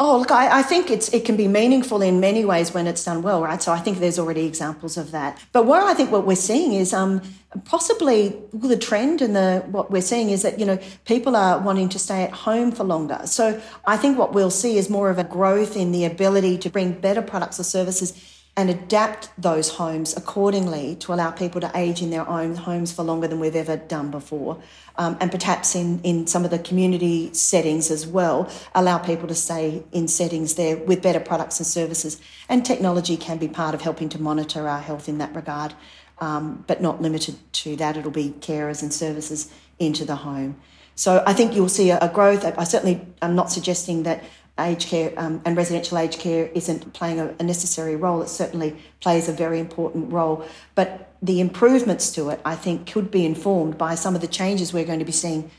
Oh, 0.00 0.18
look, 0.18 0.32
I, 0.32 0.58
I, 0.58 0.62
think 0.62 0.90
it 0.90 1.24
can 1.24 1.36
be 1.36 1.46
meaningful 1.46 2.02
in 2.02 2.18
many 2.18 2.44
ways 2.44 2.74
when 2.74 2.88
it's 2.88 3.04
done 3.04 3.22
well, 3.22 3.40
right? 3.40 3.62
So 3.62 3.70
I 3.70 3.78
think 3.78 3.98
there's 3.98 4.18
already 4.18 4.44
examples 4.44 4.96
of 4.96 5.12
that. 5.12 5.40
But 5.52 5.66
what 5.66 5.84
I 5.84 5.94
think 5.94 6.10
what 6.10 6.26
we're 6.26 6.34
seeing 6.34 6.72
is 6.72 6.92
um, 6.92 7.22
possibly 7.64 8.34
the 8.52 8.76
trend 8.76 9.22
and 9.22 9.36
the 9.36 9.64
what 9.70 9.92
we're 9.92 10.02
seeing 10.02 10.30
is 10.30 10.42
that 10.42 10.58
you 10.58 10.66
know 10.66 10.78
people 11.04 11.36
are 11.36 11.60
wanting 11.60 11.88
to 11.90 12.00
stay 12.00 12.24
at 12.24 12.32
home 12.32 12.72
for 12.72 12.82
longer. 12.82 13.20
So 13.26 13.62
I 13.86 13.96
think 13.96 14.18
what 14.18 14.32
we'll 14.32 14.50
see 14.50 14.78
is 14.78 14.90
more 14.90 15.10
of 15.10 15.18
a 15.18 15.24
growth 15.24 15.76
in 15.76 15.92
the 15.92 16.04
ability 16.04 16.58
to 16.58 16.70
bring 16.70 16.92
better 16.92 17.22
products 17.22 17.60
or 17.60 17.64
services 17.64 18.33
and 18.56 18.70
adapt 18.70 19.30
those 19.40 19.68
homes 19.68 20.16
accordingly 20.16 20.94
to 20.96 21.12
allow 21.12 21.30
people 21.30 21.60
to 21.60 21.70
age 21.74 22.00
in 22.00 22.10
their 22.10 22.28
own 22.28 22.54
homes 22.54 22.92
for 22.92 23.02
longer 23.02 23.26
than 23.26 23.40
we've 23.40 23.56
ever 23.56 23.76
done 23.76 24.12
before. 24.12 24.60
Um, 24.96 25.16
and 25.20 25.30
perhaps 25.30 25.74
in, 25.74 26.00
in 26.02 26.28
some 26.28 26.44
of 26.44 26.52
the 26.52 26.60
community 26.60 27.34
settings 27.34 27.90
as 27.90 28.06
well, 28.06 28.48
allow 28.72 28.98
people 28.98 29.26
to 29.26 29.34
stay 29.34 29.82
in 29.90 30.06
settings 30.06 30.54
there 30.54 30.76
with 30.76 31.02
better 31.02 31.18
products 31.18 31.58
and 31.58 31.66
services. 31.66 32.20
And 32.48 32.64
technology 32.64 33.16
can 33.16 33.38
be 33.38 33.48
part 33.48 33.74
of 33.74 33.82
helping 33.82 34.08
to 34.10 34.22
monitor 34.22 34.68
our 34.68 34.80
health 34.80 35.08
in 35.08 35.18
that 35.18 35.34
regard, 35.34 35.74
um, 36.20 36.64
but 36.68 36.80
not 36.80 37.02
limited 37.02 37.36
to 37.54 37.74
that. 37.76 37.96
It'll 37.96 38.12
be 38.12 38.34
carers 38.38 38.82
and 38.82 38.94
services 38.94 39.52
into 39.80 40.04
the 40.04 40.16
home. 40.16 40.60
So 40.94 41.24
I 41.26 41.32
think 41.32 41.56
you'll 41.56 41.68
see 41.68 41.90
a, 41.90 42.08
growth. 42.14 42.44
I 42.44 42.62
certainly 42.62 43.04
am 43.20 43.34
not 43.34 43.50
suggesting 43.50 44.04
that 44.04 44.22
aged 44.58 44.88
care 44.88 45.12
um, 45.16 45.40
and 45.44 45.56
residential 45.56 45.98
aged 45.98 46.20
care 46.20 46.46
isn't 46.54 46.92
playing 46.92 47.18
a, 47.18 47.42
necessary 47.42 47.96
role. 47.96 48.22
It 48.22 48.28
certainly 48.28 48.76
plays 49.00 49.28
a 49.28 49.32
very 49.32 49.58
important 49.58 50.12
role. 50.12 50.46
But 50.74 51.10
the 51.20 51.40
improvements 51.40 52.12
to 52.12 52.30
it, 52.30 52.40
I 52.44 52.54
think, 52.54 52.90
could 52.90 53.10
be 53.10 53.24
informed 53.24 53.76
by 53.76 53.96
some 53.96 54.14
of 54.14 54.20
the 54.20 54.28
changes 54.28 54.72
we're 54.72 54.84
going 54.84 55.00
to 55.00 55.04
be 55.04 55.12
seeing 55.12 55.50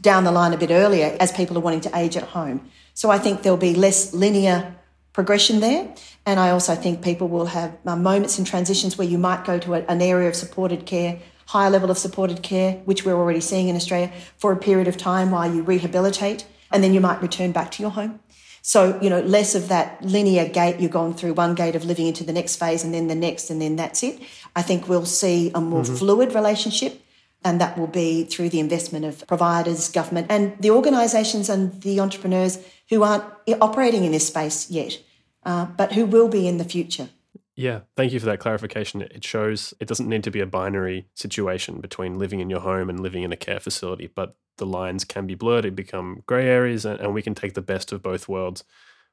down 0.00 0.24
the 0.24 0.32
line 0.32 0.52
a 0.52 0.56
bit 0.56 0.70
earlier 0.70 1.16
as 1.20 1.30
people 1.32 1.56
are 1.56 1.60
wanting 1.60 1.82
to 1.82 1.96
age 1.96 2.16
at 2.16 2.24
home. 2.24 2.68
So 2.94 3.10
I 3.10 3.18
think 3.18 3.42
there'll 3.42 3.56
be 3.56 3.74
less 3.74 4.12
linear 4.12 4.74
progression 5.12 5.60
there. 5.60 5.94
And 6.26 6.40
I 6.40 6.50
also 6.50 6.74
think 6.74 7.02
people 7.02 7.28
will 7.28 7.46
have 7.46 7.76
uh, 7.86 7.96
moments 7.96 8.38
and 8.38 8.46
transitions 8.46 8.98
where 8.98 9.06
you 9.06 9.18
might 9.18 9.44
go 9.44 9.58
to 9.58 9.74
a, 9.74 9.80
an 9.86 10.02
area 10.02 10.28
of 10.28 10.34
supported 10.34 10.86
care, 10.86 11.18
higher 11.46 11.70
level 11.70 11.90
of 11.90 11.98
supported 11.98 12.42
care, 12.42 12.74
which 12.84 13.04
we're 13.04 13.16
already 13.16 13.40
seeing 13.40 13.68
in 13.68 13.76
Australia, 13.76 14.12
for 14.36 14.52
a 14.52 14.56
period 14.56 14.88
of 14.88 14.96
time 14.96 15.30
while 15.30 15.52
you 15.52 15.62
rehabilitate. 15.62 16.46
And 16.70 16.82
then 16.82 16.94
you 16.94 17.00
might 17.00 17.20
return 17.20 17.52
back 17.52 17.70
to 17.72 17.82
your 17.82 17.90
home. 17.90 18.20
So, 18.62 18.98
you 19.02 19.10
know, 19.10 19.20
less 19.20 19.54
of 19.54 19.68
that 19.68 20.02
linear 20.04 20.48
gate 20.48 20.80
you're 20.80 20.88
going 20.88 21.14
through 21.14 21.34
one 21.34 21.54
gate 21.54 21.74
of 21.74 21.84
living 21.84 22.06
into 22.06 22.24
the 22.24 22.32
next 22.32 22.56
phase 22.56 22.84
and 22.84 22.94
then 22.94 23.08
the 23.08 23.14
next 23.14 23.50
and 23.50 23.60
then 23.60 23.76
that's 23.76 24.02
it. 24.02 24.20
I 24.54 24.62
think 24.62 24.88
we'll 24.88 25.04
see 25.04 25.50
a 25.54 25.60
more 25.60 25.82
mm-hmm. 25.82 25.96
fluid 25.96 26.34
relationship 26.34 27.02
and 27.44 27.60
that 27.60 27.76
will 27.76 27.88
be 27.88 28.24
through 28.24 28.50
the 28.50 28.60
investment 28.60 29.04
of 29.04 29.26
providers, 29.26 29.90
government, 29.90 30.28
and 30.30 30.56
the 30.60 30.70
organisations 30.70 31.48
and 31.48 31.82
the 31.82 31.98
entrepreneurs 31.98 32.58
who 32.88 33.02
aren't 33.02 33.24
operating 33.60 34.04
in 34.04 34.12
this 34.12 34.28
space 34.28 34.70
yet, 34.70 34.98
uh, 35.44 35.64
but 35.64 35.92
who 35.92 36.06
will 36.06 36.28
be 36.28 36.46
in 36.46 36.58
the 36.58 36.64
future. 36.64 37.08
Yeah, 37.54 37.80
thank 37.96 38.12
you 38.12 38.20
for 38.20 38.26
that 38.26 38.38
clarification. 38.38 39.02
It 39.02 39.24
shows 39.24 39.74
it 39.78 39.88
doesn't 39.88 40.08
need 40.08 40.24
to 40.24 40.30
be 40.30 40.40
a 40.40 40.46
binary 40.46 41.06
situation 41.14 41.80
between 41.80 42.18
living 42.18 42.40
in 42.40 42.48
your 42.48 42.60
home 42.60 42.88
and 42.88 43.00
living 43.00 43.24
in 43.24 43.32
a 43.32 43.36
care 43.36 43.60
facility, 43.60 44.06
but 44.06 44.36
the 44.58 44.66
lines 44.66 45.04
can 45.04 45.26
be 45.26 45.34
blurred, 45.34 45.64
it 45.64 45.74
become 45.74 46.22
grey 46.26 46.46
areas, 46.46 46.84
and, 46.84 47.00
and 47.00 47.14
we 47.14 47.22
can 47.22 47.34
take 47.34 47.54
the 47.54 47.62
best 47.62 47.92
of 47.92 48.02
both 48.02 48.28
worlds, 48.28 48.64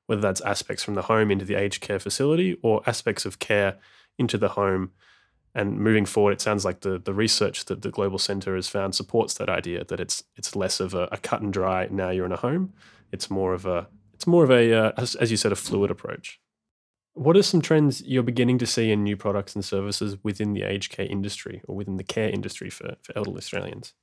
whether 0.07 0.21
that's 0.21 0.41
aspects 0.41 0.83
from 0.83 0.95
the 0.95 1.03
home 1.03 1.31
into 1.31 1.45
the 1.45 1.55
aged 1.55 1.81
care 1.81 1.99
facility 1.99 2.57
or 2.61 2.81
aspects 2.85 3.25
of 3.25 3.39
care 3.39 3.77
into 4.17 4.37
the 4.37 4.49
home. 4.49 4.91
And 5.55 5.79
moving 5.79 6.05
forward, 6.05 6.33
it 6.33 6.41
sounds 6.41 6.63
like 6.63 6.81
the, 6.81 6.99
the 6.99 7.13
research 7.13 7.65
that 7.65 7.81
the 7.81 7.89
Global 7.89 8.19
Centre 8.19 8.55
has 8.55 8.67
found 8.67 8.93
supports 8.93 9.33
that 9.35 9.49
idea 9.49 9.83
that 9.85 9.99
it's 9.99 10.23
it's 10.35 10.55
less 10.55 10.79
of 10.79 10.93
a, 10.93 11.09
a 11.11 11.17
cut 11.17 11.41
and 11.41 11.51
dry. 11.51 11.87
Now 11.89 12.11
you're 12.11 12.25
in 12.25 12.31
a 12.31 12.37
home. 12.37 12.73
It's 13.11 13.31
more 13.31 13.53
of 13.53 13.65
a 13.65 13.87
it's 14.13 14.27
more 14.27 14.43
of 14.43 14.51
a 14.51 14.71
uh, 14.71 14.91
as, 14.95 15.15
as 15.15 15.31
you 15.31 15.37
said 15.37 15.51
a 15.51 15.55
fluid 15.55 15.89
approach. 15.89 16.39
What 17.13 17.35
are 17.35 17.43
some 17.43 17.61
trends 17.61 18.01
you're 18.03 18.23
beginning 18.23 18.59
to 18.59 18.67
see 18.67 18.91
in 18.91 19.03
new 19.03 19.17
products 19.17 19.55
and 19.55 19.65
services 19.65 20.17
within 20.23 20.53
the 20.53 20.63
aged 20.63 20.91
care 20.91 21.07
industry 21.07 21.61
or 21.67 21.75
within 21.75 21.97
the 21.97 22.03
care 22.03 22.29
industry 22.29 22.69
for, 22.69 22.95
for 23.01 23.17
elderly 23.17 23.39
Australians? 23.39 23.93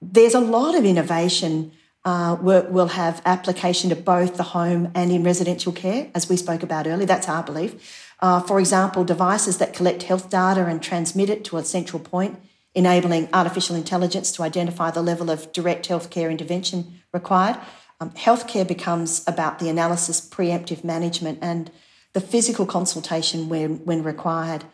There's 0.00 0.34
a 0.34 0.40
lot 0.40 0.74
of 0.74 0.84
innovation 0.84 1.72
uh, 2.04 2.36
will 2.40 2.88
have 2.88 3.20
application 3.26 3.90
to 3.90 3.96
both 3.96 4.36
the 4.36 4.42
home 4.42 4.90
and 4.94 5.12
in 5.12 5.22
residential 5.22 5.72
care, 5.72 6.10
as 6.14 6.28
we 6.28 6.36
spoke 6.36 6.62
about 6.62 6.86
earlier. 6.86 7.06
That's 7.06 7.28
our 7.28 7.42
belief. 7.42 8.14
Uh, 8.20 8.40
for 8.40 8.58
example, 8.58 9.04
devices 9.04 9.58
that 9.58 9.74
collect 9.74 10.04
health 10.04 10.30
data 10.30 10.64
and 10.64 10.82
transmit 10.82 11.28
it 11.28 11.44
to 11.44 11.58
a 11.58 11.64
central 11.64 12.00
point, 12.00 12.38
enabling 12.74 13.28
artificial 13.32 13.76
intelligence 13.76 14.32
to 14.32 14.42
identify 14.42 14.90
the 14.90 15.02
level 15.02 15.30
of 15.30 15.52
direct 15.52 15.88
healthcare 15.88 16.30
intervention 16.30 17.00
required. 17.12 17.58
Um, 18.00 18.10
healthcare 18.12 18.66
becomes 18.66 19.22
about 19.26 19.58
the 19.58 19.68
analysis, 19.68 20.26
preemptive 20.26 20.82
management, 20.82 21.38
and 21.42 21.70
the 22.14 22.20
physical 22.20 22.64
consultation 22.64 23.50
when, 23.50 23.84
when 23.84 24.02
required. 24.02 24.64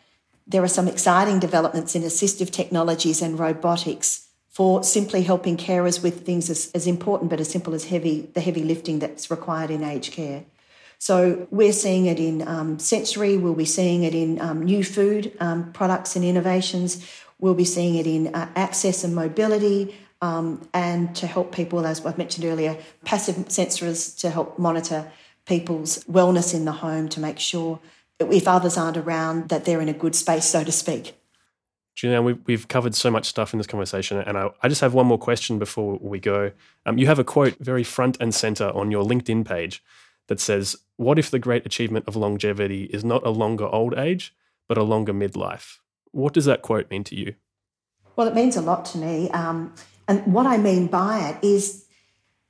There 0.47 0.63
are 0.63 0.69
some 0.69 0.87
exciting 0.87 1.41
developments 1.41 1.97
in 1.97 2.03
assistive 2.03 2.51
technologies 2.51 3.21
and 3.21 3.37
robotics 3.37 4.26
for 4.57 4.83
simply 4.83 5.21
helping 5.21 5.55
carers 5.59 6.03
with 6.03 6.25
things 6.25 6.49
as, 6.49 6.71
as 6.75 6.87
important 6.87 7.29
but 7.29 7.39
as 7.39 7.51
simple 7.51 7.75
as 7.75 7.85
heavy 7.85 8.23
the 8.33 8.41
heavy 8.41 8.63
lifting 8.63 9.01
that's 9.01 9.31
required 9.31 9.71
in 9.71 9.85
aged 9.85 10.15
care. 10.15 10.47
So 10.99 11.47
we're 11.51 11.75
seeing 11.75 12.07
it 12.07 12.19
in 12.19 12.49
um, 12.49 12.79
sensory, 12.79 13.37
we'll 13.37 13.53
be 13.53 13.67
seeing 13.67 14.03
it 14.03 14.15
in 14.15 14.41
um, 14.41 14.63
new 14.63 14.83
food 14.83 15.37
um, 15.41 15.75
products 15.75 16.17
and 16.17 16.25
innovations, 16.25 17.07
we'll 17.39 17.53
be 17.53 17.67
seeing 17.67 17.97
it 17.97 18.07
in 18.07 18.35
uh, 18.35 18.49
access 18.57 19.05
and 19.05 19.15
mobility, 19.15 19.95
um, 20.23 20.67
and 20.73 21.15
to 21.17 21.27
help 21.27 21.55
people, 21.55 21.87
as 21.87 22.07
I've 22.07 22.17
mentioned 22.17 22.47
earlier, 22.47 22.79
passive 23.05 23.37
sensors 23.49 24.19
to 24.21 24.31
help 24.31 24.59
monitor 24.59 25.13
people's 25.45 26.03
wellness 26.05 26.55
in 26.55 26.65
the 26.65 26.73
home 26.73 27.11
to 27.11 27.21
make 27.21 27.39
sure 27.39 27.79
if 28.19 28.49
others 28.49 28.79
aren't 28.79 28.97
around 28.97 29.51
that 29.51 29.67
they're 29.67 29.83
in 29.83 29.91
a 29.91 29.93
good 30.05 30.15
space, 30.15 30.47
so 30.47 30.65
to 30.65 30.73
speak. 30.73 31.15
Julianne, 31.97 32.25
we, 32.25 32.33
we've 32.45 32.69
covered 32.69 32.95
so 32.95 33.11
much 33.11 33.27
stuff 33.27 33.55
in 33.55 33.59
this 33.59 33.67
conversation, 33.67 34.19
and 34.19 34.37
I, 34.37 34.51
I 34.63 34.69
just 34.69 34.83
have 34.83 34.93
one 34.93 35.07
more 35.07 35.19
question 35.19 35.59
before 35.59 35.99
we 36.01 36.21
go. 36.21 36.53
Um, 36.85 36.99
you 36.99 37.07
have 37.07 37.19
a 37.19 37.25
quote 37.25 37.57
very 37.59 37.83
front 37.83 38.19
and 38.21 38.35
center 38.35 38.69
on 38.69 38.91
your 38.91 39.03
LinkedIn 39.03 39.47
page 39.47 39.83
that 40.29 40.39
says, 40.39 40.77
What 40.97 41.19
if 41.19 41.31
the 41.31 41.39
great 41.39 41.65
achievement 41.65 42.05
of 42.07 42.15
longevity 42.15 42.85
is 42.85 43.03
not 43.03 43.27
a 43.27 43.31
longer 43.31 43.67
old 43.67 43.95
age, 43.95 44.35
but 44.69 44.77
a 44.77 44.83
longer 44.83 45.15
midlife? 45.15 45.79
What 46.11 46.35
does 46.35 46.45
that 46.45 46.63
quote 46.63 46.91
mean 46.91 47.05
to 47.05 47.17
you? 47.17 47.35
Well, 48.15 48.29
it 48.29 48.35
means 48.35 48.57
a 48.57 48.63
lot 48.63 48.85
to 48.87 48.99
me. 48.99 49.31
Um, 49.31 49.75
and 50.07 50.33
what 50.33 50.47
I 50.47 50.59
mean 50.59 50.89
by 50.89 51.31
it 51.31 51.45
is 51.45 51.87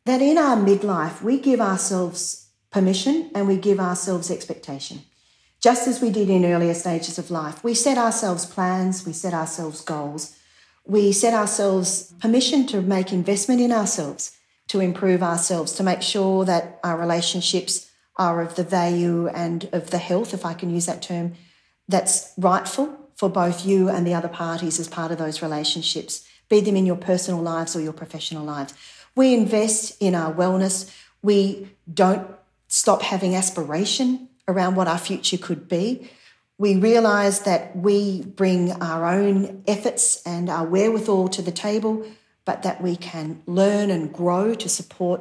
that 0.07 0.21
in 0.21 0.39
our 0.39 0.57
midlife, 0.57 1.23
we 1.23 1.39
give 1.39 1.61
ourselves 1.61 2.49
permission 2.71 3.31
and 3.35 3.47
we 3.47 3.57
give 3.57 3.79
ourselves 3.79 4.31
expectation 4.31 5.03
just 5.67 5.89
as 5.89 6.01
we 6.01 6.11
did 6.11 6.31
in 6.31 6.45
earlier 6.45 6.73
stages 6.75 7.19
of 7.19 7.29
life. 7.29 7.65
We 7.65 7.75
set 7.75 7.99
ourselves 7.99 8.47
plans, 8.47 9.05
we 9.05 9.13
set 9.13 9.35
ourselves 9.35 9.81
goals, 9.81 10.39
we 10.85 11.11
set 11.11 11.35
ourselves 11.35 12.15
permission 12.21 12.69
to 12.69 12.81
make 12.81 13.13
investment 13.13 13.61
in 13.61 13.73
ourselves, 13.73 14.31
to 14.69 14.79
improve 14.79 15.25
ourselves, 15.25 15.73
to 15.73 15.83
make 15.83 16.03
sure 16.03 16.45
that 16.45 16.79
our 16.85 16.97
relationships 16.97 17.91
are 18.17 18.43
of 18.43 18.55
the 18.55 18.63
value 18.63 19.27
and 19.27 19.69
of 19.73 19.91
the 19.91 19.99
health, 19.99 20.33
if 20.33 20.47
I 20.47 20.55
can 20.55 20.71
use 20.71 20.87
that 20.87 21.03
term, 21.03 21.33
that's 21.89 22.33
rightful 22.39 22.97
for 23.17 23.29
both 23.29 23.67
you 23.67 23.89
and 23.89 24.07
the 24.07 24.15
other 24.15 24.29
parties 24.29 24.79
as 24.79 24.87
part 24.87 25.11
of 25.11 25.19
those 25.19 25.43
relationships, 25.43 26.25
be 26.49 26.61
them 26.61 26.77
in 26.77 26.87
your 26.87 26.95
personal 26.95 27.43
lives 27.43 27.75
or 27.75 27.81
your 27.81 27.93
professional 27.93 28.45
lives. 28.45 28.73
We 29.17 29.35
invest 29.35 30.01
in 30.01 30.15
our 30.15 30.33
wellness. 30.33 30.95
We 31.23 31.71
don't 31.93 32.25
stop 32.69 33.03
having 33.03 33.35
aspiration 33.35 34.29
around 34.49 34.77
what 34.77 34.89
our 34.89 34.99
future 34.99 35.39
could 35.39 35.69
be. 35.69 36.11
We 36.59 36.77
realise 36.77 37.41
that 37.41 37.77
we 37.77 38.23
bring 38.23 38.73
our 38.81 39.07
own 39.07 39.63
efforts 39.67 40.23
and 40.25 40.49
our 40.49 40.67
wherewithal 40.67 41.29
to 41.29 41.43
the 41.43 41.53
table, 41.53 42.07
but 42.45 42.63
that 42.63 42.81
we 42.81 42.97
can 42.97 43.43
learn 43.47 43.91
and 43.91 44.13
grow 44.13 44.55
to 44.55 44.69
support 44.69 45.21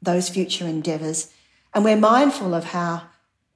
those 0.00 0.28
future 0.28 0.66
endeavours. 0.66 1.32
And 1.74 1.84
we're 1.84 1.96
mindful 1.96 2.54
of 2.54 2.64
how 2.64 3.02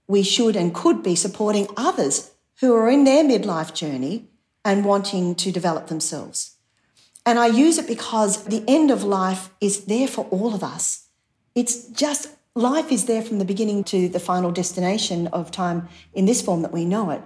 we 0.09 0.23
should 0.23 0.57
and 0.57 0.75
could 0.75 1.03
be 1.03 1.15
supporting 1.15 1.69
others 1.77 2.33
who 2.61 2.75
are 2.75 2.91
in 2.91 3.05
their 3.05 3.25
midlife 3.25 3.73
journey 3.73 4.29
and 4.65 4.85
wanting 4.85 5.35
to 5.37 5.53
develop 5.53 5.87
themselves. 5.87 6.57
And 7.25 7.39
I 7.39 7.47
use 7.47 7.79
it 7.79 7.87
because 7.87 8.45
the 8.45 8.65
end 8.67 8.91
of 8.91 9.05
life 9.05 9.51
is 9.61 9.85
there 9.85 10.09
for 10.09 10.25
all 10.27 10.55
of 10.55 10.65
us. 10.65 11.07
It's 11.55 11.87
just 11.89 12.29
life 12.55 12.91
is 12.91 13.07
there 13.07 13.23
from 13.23 13.39
the 13.39 13.45
beginning 13.45 13.85
to 13.85 14.09
the 14.09 14.21
final 14.21 14.51
destination 14.51 15.29
of 15.29 15.51
time 15.51 15.89
in 16.13 16.27
this 16.27 16.43
form 16.43 16.63
that 16.63 16.73
we 16.73 16.85
know 16.85 17.11
it. 17.11 17.23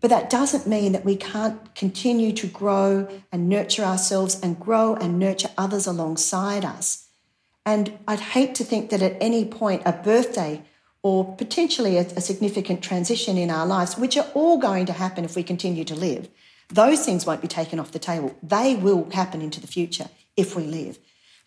But 0.00 0.10
that 0.10 0.28
doesn't 0.28 0.66
mean 0.66 0.92
that 0.92 1.04
we 1.04 1.16
can't 1.16 1.74
continue 1.74 2.32
to 2.32 2.46
grow 2.46 3.08
and 3.32 3.48
nurture 3.48 3.82
ourselves 3.82 4.38
and 4.40 4.60
grow 4.60 4.94
and 4.94 5.18
nurture 5.18 5.48
others 5.56 5.86
alongside 5.86 6.64
us. 6.64 7.08
And 7.64 7.98
I'd 8.06 8.20
hate 8.20 8.54
to 8.56 8.64
think 8.64 8.90
that 8.90 9.02
at 9.02 9.16
any 9.20 9.44
point 9.44 9.82
a 9.84 9.92
birthday 9.92 10.62
or 11.02 11.36
potentially 11.36 11.96
a, 11.96 12.02
a, 12.02 12.20
significant 12.20 12.82
transition 12.82 13.38
in 13.38 13.50
our 13.50 13.66
lives, 13.66 13.96
which 13.96 14.16
are 14.16 14.26
all 14.34 14.58
going 14.58 14.86
to 14.86 14.92
happen 14.92 15.24
if 15.24 15.36
we 15.36 15.42
continue 15.42 15.84
to 15.84 15.94
live, 15.94 16.28
those 16.68 17.04
things 17.04 17.24
won't 17.24 17.40
be 17.40 17.48
taken 17.48 17.78
off 17.78 17.92
the 17.92 17.98
table. 17.98 18.36
They 18.42 18.74
will 18.74 19.08
happen 19.10 19.40
into 19.40 19.60
the 19.60 19.68
future 19.68 20.08
if 20.36 20.56
we 20.56 20.64
live. 20.64 20.98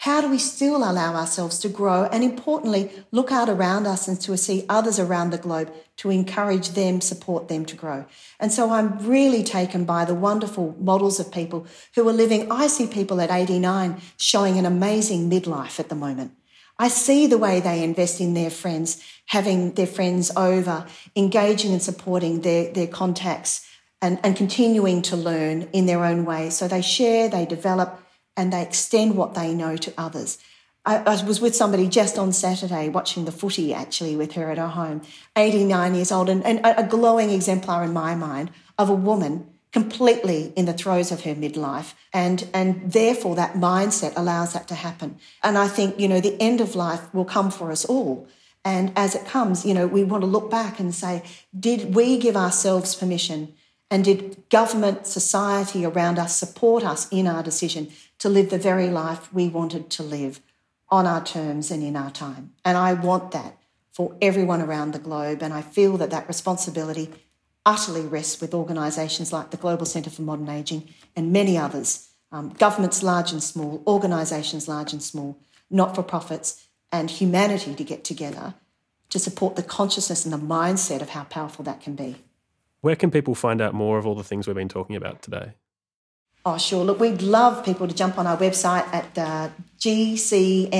How 0.03 0.21
do 0.21 0.29
we 0.29 0.37
still 0.37 0.77
allow 0.77 1.13
ourselves 1.13 1.59
to 1.59 1.67
grow 1.67 2.05
and 2.05 2.23
importantly, 2.23 2.89
look 3.11 3.33
out 3.33 3.49
around 3.49 3.85
us 3.85 4.07
and 4.07 4.19
to 4.21 4.37
see 4.37 4.65
others 4.69 4.97
around 4.97 5.31
the 5.31 5.37
globe 5.37 5.73
to 5.97 6.09
encourage 6.09 6.69
them, 6.69 7.01
support 7.01 7.49
them 7.49 7.65
to 7.65 7.75
grow? 7.75 8.05
And 8.39 8.49
so 8.49 8.71
I'm 8.71 9.05
really 9.05 9.43
taken 9.43 9.83
by 9.83 10.05
the 10.05 10.15
wonderful 10.15 10.73
models 10.79 11.19
of 11.19 11.33
people 11.33 11.67
who 11.95 12.07
are 12.07 12.13
living. 12.13 12.49
I 12.49 12.67
see 12.67 12.87
people 12.87 13.19
at 13.19 13.29
89 13.29 14.01
showing 14.15 14.57
an 14.57 14.65
amazing 14.65 15.29
midlife 15.29 15.81
at 15.81 15.89
the 15.89 15.95
moment. 15.95 16.31
I 16.77 16.87
see 16.87 17.27
the 17.27 17.37
way 17.37 17.59
they 17.59 17.83
invest 17.83 18.21
in 18.21 18.35
their 18.35 18.49
friends, 18.49 19.03
having 19.25 19.73
their 19.73 19.85
friends 19.85 20.31
over, 20.37 20.87
engaging 21.13 21.73
and 21.73 21.83
supporting 21.83 22.39
their, 22.39 22.71
their 22.71 22.87
contacts 22.87 23.67
and, 24.01 24.17
and 24.23 24.37
continuing 24.37 25.01
to 25.01 25.17
learn 25.17 25.63
in 25.73 25.87
their 25.87 26.05
own 26.05 26.23
way. 26.23 26.51
So 26.51 26.69
they 26.69 26.81
share, 26.81 27.27
they 27.27 27.45
develop, 27.45 28.01
and 28.39 28.53
they 28.53 28.61
extend 28.61 29.17
what 29.17 29.33
they 29.33 29.53
know 29.53 29.75
to 29.75 29.93
others. 29.97 30.37
I, 30.85 30.97
I, 30.99 31.23
was 31.25 31.41
with 31.41 31.55
somebody 31.55 31.89
just 31.89 32.17
on 32.17 32.31
Saturday 32.31 32.87
watching 32.87 33.25
the 33.25 33.33
footy 33.33 33.73
actually 33.73 34.15
with 34.15 34.31
her 34.31 34.49
at 34.49 34.57
her 34.57 34.69
home, 34.69 35.01
89 35.35 35.93
years 35.93 36.09
old, 36.09 36.29
and, 36.29 36.43
and 36.45 36.61
a 36.63 36.87
glowing 36.87 37.31
exemplar 37.31 37.83
in 37.83 37.91
my 37.91 38.15
mind 38.15 38.49
of 38.77 38.89
a 38.89 38.95
woman 38.95 39.45
completely 39.73 40.53
in 40.55 40.65
the 40.65 40.73
throes 40.73 41.11
of 41.11 41.25
her 41.25 41.35
midlife. 41.35 41.93
And, 42.13 42.47
and 42.53 42.93
therefore, 42.93 43.35
that 43.35 43.55
mindset 43.55 44.13
allows 44.15 44.53
that 44.53 44.69
to 44.69 44.75
happen. 44.75 45.19
And 45.43 45.57
I 45.57 45.67
think, 45.67 45.99
you 45.99 46.07
know, 46.07 46.21
the 46.21 46.41
end 46.41 46.61
of 46.61 46.75
life 46.75 47.13
will 47.13 47.25
come 47.25 47.51
for 47.51 47.71
us 47.71 47.83
all. 47.83 48.25
And 48.63 48.93
as 48.95 49.15
it 49.15 49.25
comes, 49.25 49.65
you 49.65 49.73
know, 49.73 49.85
we 49.85 50.05
want 50.05 50.21
to 50.21 50.27
look 50.27 50.49
back 50.49 50.79
and 50.79 50.95
say, 50.95 51.23
did 51.57 51.93
we 51.93 52.17
give 52.17 52.37
ourselves 52.37 52.95
permission? 52.95 53.53
And 53.91 54.05
did 54.05 54.49
government, 54.49 55.07
society 55.07 55.85
around 55.85 56.19
us 56.19 56.37
support 56.37 56.83
us 56.83 57.07
in 57.09 57.27
our 57.27 57.41
decision 57.41 57.91
to 58.19 58.29
live 58.29 58.49
the 58.49 58.59
very 58.59 58.89
life 58.89 59.33
we 59.33 59.47
wanted 59.47 59.89
to 59.91 60.03
live 60.03 60.41
on 60.89 61.07
our 61.07 61.23
terms 61.23 61.71
and 61.71 61.83
in 61.83 61.95
our 61.95 62.11
time. 62.11 62.53
And 62.63 62.77
I 62.77 62.93
want 62.93 63.31
that 63.31 63.57
for 63.91 64.15
everyone 64.21 64.61
around 64.61 64.91
the 64.91 64.99
globe. 64.99 65.41
And 65.41 65.53
I 65.53 65.61
feel 65.61 65.97
that 65.97 66.11
that 66.11 66.27
responsibility 66.27 67.09
utterly 67.65 68.01
rests 68.01 68.39
with 68.39 68.53
organisations 68.53 69.33
like 69.33 69.51
the 69.51 69.57
Global 69.57 69.85
Centre 69.85 70.09
for 70.09 70.21
Modern 70.21 70.49
Ageing 70.49 70.89
and 71.15 71.33
many 71.33 71.57
others, 71.57 72.09
um, 72.31 72.49
governments 72.49 73.03
large 73.03 73.31
and 73.31 73.43
small, 73.43 73.83
organisations 73.85 74.67
large 74.67 74.93
and 74.93 75.03
small, 75.03 75.37
not 75.69 75.95
for 75.95 76.03
profits, 76.03 76.67
and 76.91 77.11
humanity 77.11 77.75
to 77.75 77.83
get 77.83 78.03
together 78.03 78.55
to 79.09 79.19
support 79.19 79.55
the 79.55 79.63
consciousness 79.63 80.25
and 80.25 80.33
the 80.33 80.37
mindset 80.37 81.01
of 81.01 81.09
how 81.09 81.23
powerful 81.25 81.65
that 81.65 81.81
can 81.81 81.95
be. 81.95 82.15
Where 82.81 82.95
can 82.95 83.11
people 83.11 83.35
find 83.35 83.61
out 83.61 83.73
more 83.73 83.97
of 83.97 84.07
all 84.07 84.15
the 84.15 84.23
things 84.23 84.47
we've 84.47 84.55
been 84.55 84.69
talking 84.69 84.95
about 84.95 85.21
today? 85.21 85.53
Oh, 86.45 86.57
sure. 86.57 86.85
Look, 86.85 86.99
we'd 86.99 87.21
love 87.21 87.65
people 87.65 87.87
to 87.87 87.93
jump 87.93 88.17
on 88.17 88.25
our 88.25 88.37
website 88.37 88.87
at 88.93 89.17
uh, 89.17 89.49
gcma.net.au. 89.79 90.75